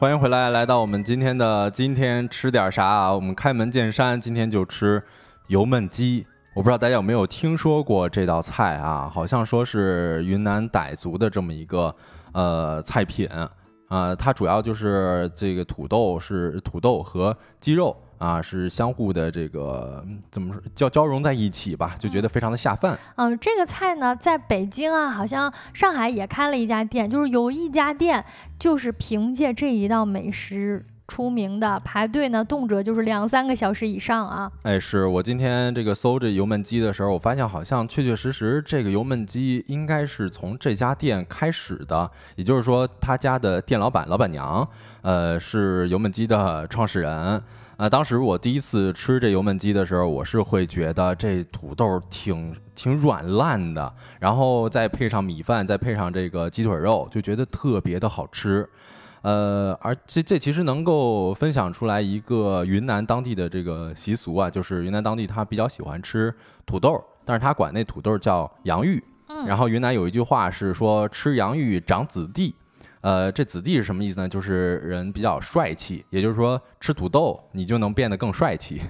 [0.00, 3.12] 欢迎回来，来到我们今天的今天吃点啥啊？
[3.12, 5.02] 我们开门见山，今天就吃
[5.48, 6.24] 油焖鸡。
[6.54, 9.10] 我不知道大家有没有听说过这道菜啊？
[9.12, 11.92] 好像说是云南傣族的这么一个
[12.30, 13.28] 呃菜品
[13.88, 17.96] 啊，它主要就是这个土豆是土豆和鸡肉。
[18.18, 22.98] 啊，是相互的这个怎么说交交融在一起吧，就觉得非常的下饭。
[23.16, 28.24] 嗯，这个菜呢，在北京啊，好像上海也开了一家店，就是有一家店
[28.58, 34.50] 就是凭借这一道美食出名的，排队呢动辄就是两三个小时以上啊。
[34.62, 44.68] 哎，是我今天这个搜这油焖鸡的时候，我发现好像确确实实这个油焖鸡应该是从这家店开始的，也就是说他家的店老板老板娘，
[45.02, 47.40] 呃，是油焖鸡的创始人。
[47.78, 58.68] 啊，当时我第一次吃这油焖鸡的时候，我是会觉得这土豆挺挺软烂的，然后再配上米饭，再配上这个鸡腿肉，就觉得特别的好吃。
[59.22, 66.34] 呃，而这这其实能够分享出来一个云南当地的这个习俗啊，就是云南当地他比较喜欢吃
[66.66, 69.00] 土豆，但是他管那土豆叫洋芋。
[69.28, 72.56] 嗯，然后云南有一句话是说吃洋芋长子弟。
[73.00, 74.28] 呃，这子弟是什么意思呢？
[74.28, 78.80] 就是人比较帅气，也就是说吃土豆你就能变得更帅气。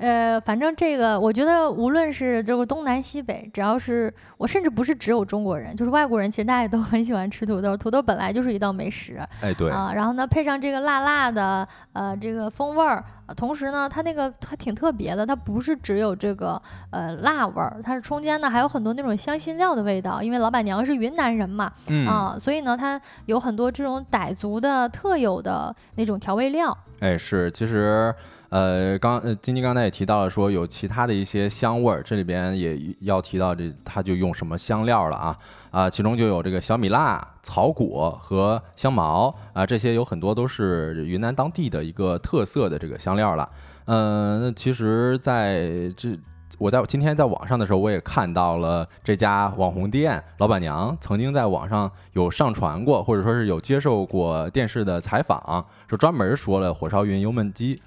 [0.00, 7.76] 呃，反正这个我觉得，无论是这个东南西北，只要是我，甚至不是只有中国人，就是外国人，其实大家都 很喜欢吃土豆。
[7.76, 13.04] 土豆本来就是一道美食，哎，对啊，然后呢，配上这个辣辣的，呃，这个风味儿，
[13.36, 16.60] 同时呢，它那个它挺特别的，它不是只有这个
[16.92, 21.70] 呃辣味儿，它是中间呢还有很多那种香辛料的味道，因为老板娘是云南人嘛，
[22.08, 26.74] 啊，所以呢，它有很多这种傣族的特有的那种调味料。
[27.00, 28.14] 哎，是，其实。
[28.50, 35.38] 呃，刚呃，晶晶刚才也提到了，说有其他的一些香味儿，这里边也要提到这，他就用什么香料了啊？
[35.70, 43.48] 啊，其中就有这个小米辣、草果和香茅啊，这些有很多都是云南当地的一个特色的这个香料了。
[43.84, 46.18] 嗯，那其实在这，
[46.58, 57.80] 我在今天在网上的时候，我也看到了这家网红店老板娘曾经在网上有上传过，或者说是有接受过电视的采访，说专门说了火烧云油焖鸡。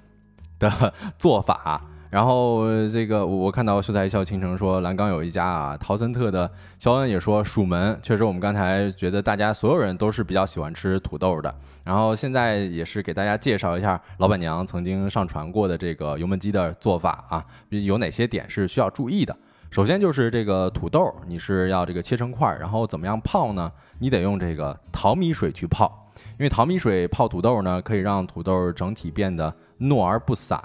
[0.70, 11.54] 的 做法，然后这个我看到秀才一笑倾城说蓝冈有一家啊，陶森特的肖恩也说蜀门，确实我们刚才觉得大家所有人都是比较喜欢吃土豆的，
[11.84, 19.36] 然后现在也是给大家介绍一下老板娘曾经上传过的这个油焖鸡的做法啊，有哪些点是需要注意的？
[19.70, 23.70] 首先就是这个土豆，你是要这个切成块，然后怎么样泡呢？
[23.98, 29.52] 你得用这个淘米水去泡，因为淘米水泡土豆呢，可以让土豆整体变得。
[29.80, 30.58] 糯而不散，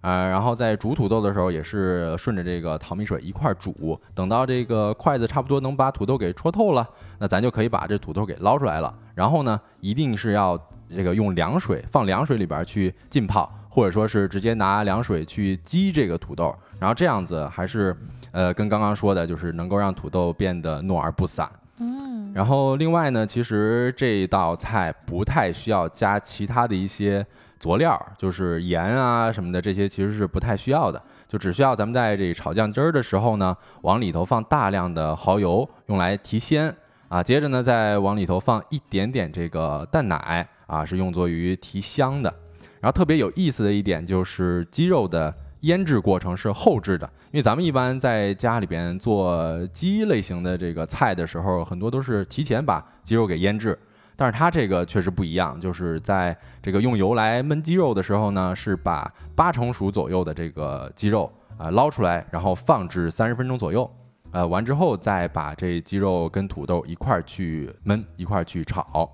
[0.00, 6.88] 啊，然后在煮土豆的时候也是顺着这个淘米水一块煮，等到这个筷子差不多能把土豆给戳透了，
[7.18, 8.92] 那咱就可以把这土豆给捞出来了。
[9.14, 17.96] 然后呢，一定是要这个用凉水放凉水里边去浸泡，或者说是直接拿凉水去激这个土豆，然后这样子还是
[18.32, 21.48] 呃跟刚刚说的，就是能够让土豆变得糯而不散。
[21.78, 27.24] 嗯，然后另外呢，其实这道菜不太需要加其他的一些。
[27.62, 36.74] 佐料就是盐啊什么的，这些其实是不太需要的，就只需要咱们在这炒酱汁儿的时候呢，往里头放大量的蚝油，用来提鲜
[37.06, 37.22] 啊。
[37.22, 42.34] 接着呢，再往里头放一点点这个淡奶啊，是用作于提香的。
[42.80, 53.78] 然后特别有意思的一点就是鸡肉的腌制过程是后置的，因为咱们一般在家里边做鸡类型的这个菜的时候，很多都是提前把鸡肉给腌制。
[54.22, 63.90] 但是它这个确实不一样，就是在这个用油来焖鸡肉的时候呢，是把八成熟左右的这个鸡肉啊捞出来，然后放置三十分钟左右，
[64.30, 69.10] 呃，完之后再把这鸡肉跟土豆一块儿去焖，一块儿去炒。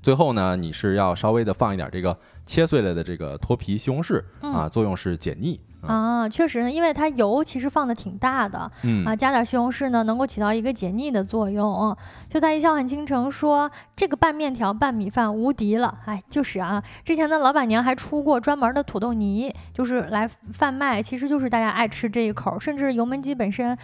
[0.00, 11.96] 最后呢，你是要稍微的放一点这个切碎了的这个脱皮西红柿啊，作用是解腻啊，确实呢，因为它油其实放的挺大的，嗯啊，加点西红柿呢，能够起到一个解腻的作用。
[12.28, 23.76] 就在一笑很倾城说这个拌面条拌米饭无敌了，哎，就是啊，之前的老板娘还出过专门的土豆泥，就是来贩卖，其实就是大家爱吃这一口，甚至油焖鸡本身。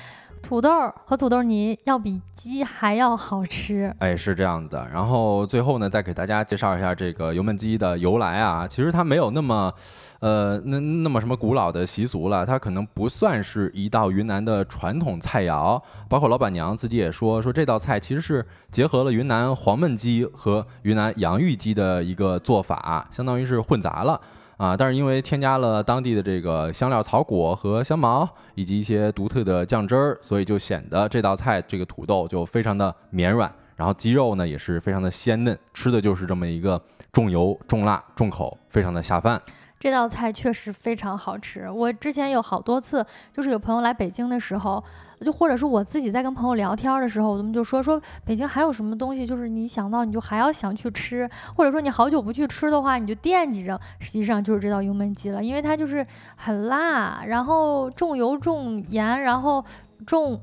[0.42, 0.70] 土豆
[1.04, 4.88] 和土豆泥要比鸡还要好吃，哎，是这样的。
[4.92, 8.66] 然后最后呢，再给大家介绍一下这个油焖鸡的由来啊。
[8.66, 9.72] 其实它没有那么，
[10.18, 12.44] 呃，那那么什么古老的习俗了。
[12.44, 15.80] 它可能不算是一道云南的传统菜肴。
[16.08, 24.20] 包括老板娘自己也说，说这道菜其实是结合了云南黄焖鸡和云南洋芋鸡的一个做法，相当于是混杂了。
[24.60, 36.78] 啊，但是因为添加了当地的这个香料草果和香茅，以及一些独特的酱汁儿，所以就显得这道菜这个土豆就非常的绵软，然后鸡肉呢也是非常的鲜嫩，吃的就是这么一个
[37.10, 39.40] 重油、重辣、重口，非常的下饭。
[39.78, 43.02] 这道菜确实非常好吃，我之前有好多次，
[43.34, 44.84] 就是有朋友来北京的时候。
[45.24, 53.78] 就或者是我自己在跟朋友聊天的时候，我们就说说北京还有什么东西，就是你想到你就还要想去吃，或者说你好久不去吃的话，你就惦记着。
[53.98, 56.06] 实际上就是这道油焖鸡了，因为它就是
[56.36, 59.62] 很辣，然后重油重盐，然后
[60.06, 60.40] 重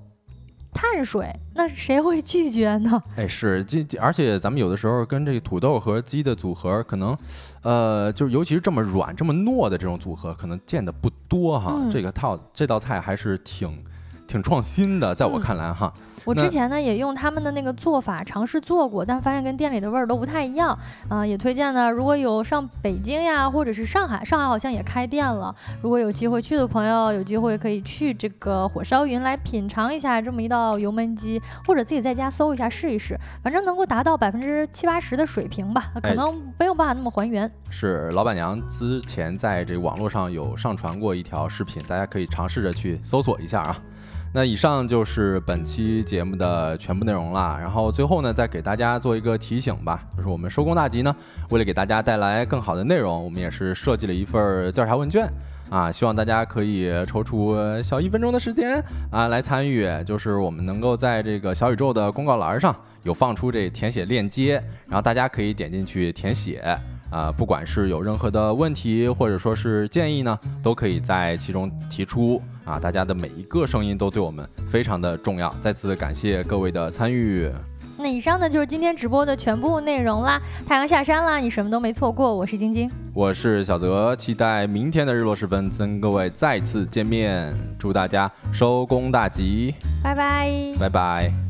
[0.71, 3.01] 碳水，那谁会拒绝呢？
[3.15, 7.17] 哎，是这，而且咱们有的时候跟这个土豆和鸡的组合，可能，
[7.63, 11.75] 呃，就是尤其是这么软、这么糯的这种组合，可能见的不多哈。
[11.89, 13.75] 这个套这道菜还是挺。
[14.28, 15.91] 挺创新的，在我看来哈。
[16.25, 21.25] 我之前呢也用他们的那个做法尝试做过，但发现跟店里的味儿都不太一样啊。
[21.25, 25.55] 也推荐呢，如果有上北京呀，或者是上海，上海好像也开店了。
[25.82, 37.49] 如果有机会去的朋友，有机会可以去这个火烧云来品尝一下这么一道油焖鸡，或者自己在家搜一下试一试，反正能够达到百分之七八十的水平吧，可能没有办法那么还原。
[37.69, 43.78] 是老板娘之前在这个网络上有上传过一条视频，大家可以尝试着去搜索一下啊。
[44.34, 47.57] 那以上就是本期节目的全部内容了。
[47.59, 51.15] 然后最后呢，再给大家做一个提醒吧，就是我们收工大吉呢，
[51.49, 55.28] 为了给大家带来更好的内容，我们也是设计了一份调查问卷
[55.69, 59.88] 啊，希望大家可以抽出小一分钟的时间啊来参与。
[60.05, 66.63] 就是我们能够在这个小宇宙的公告栏上有放出这填写链接，然后大家可以点进去填写
[67.09, 72.39] 啊，不管是有任何的问题或者说是建议呢，都可以在其中提出。
[72.68, 77.49] 啊，大家的每一个声音都对我们非常的重要，再次感谢各位的参与。
[77.99, 80.39] 那以上呢就是今天直播的全部内容啦。
[80.68, 82.36] 太阳下山啦，你什么都没错过。
[82.36, 87.51] 我是晶晶，我是小泽，期待明天的日落时分跟各位再次见面。
[87.80, 91.46] 祝大家收工大吉，拜拜，拜拜。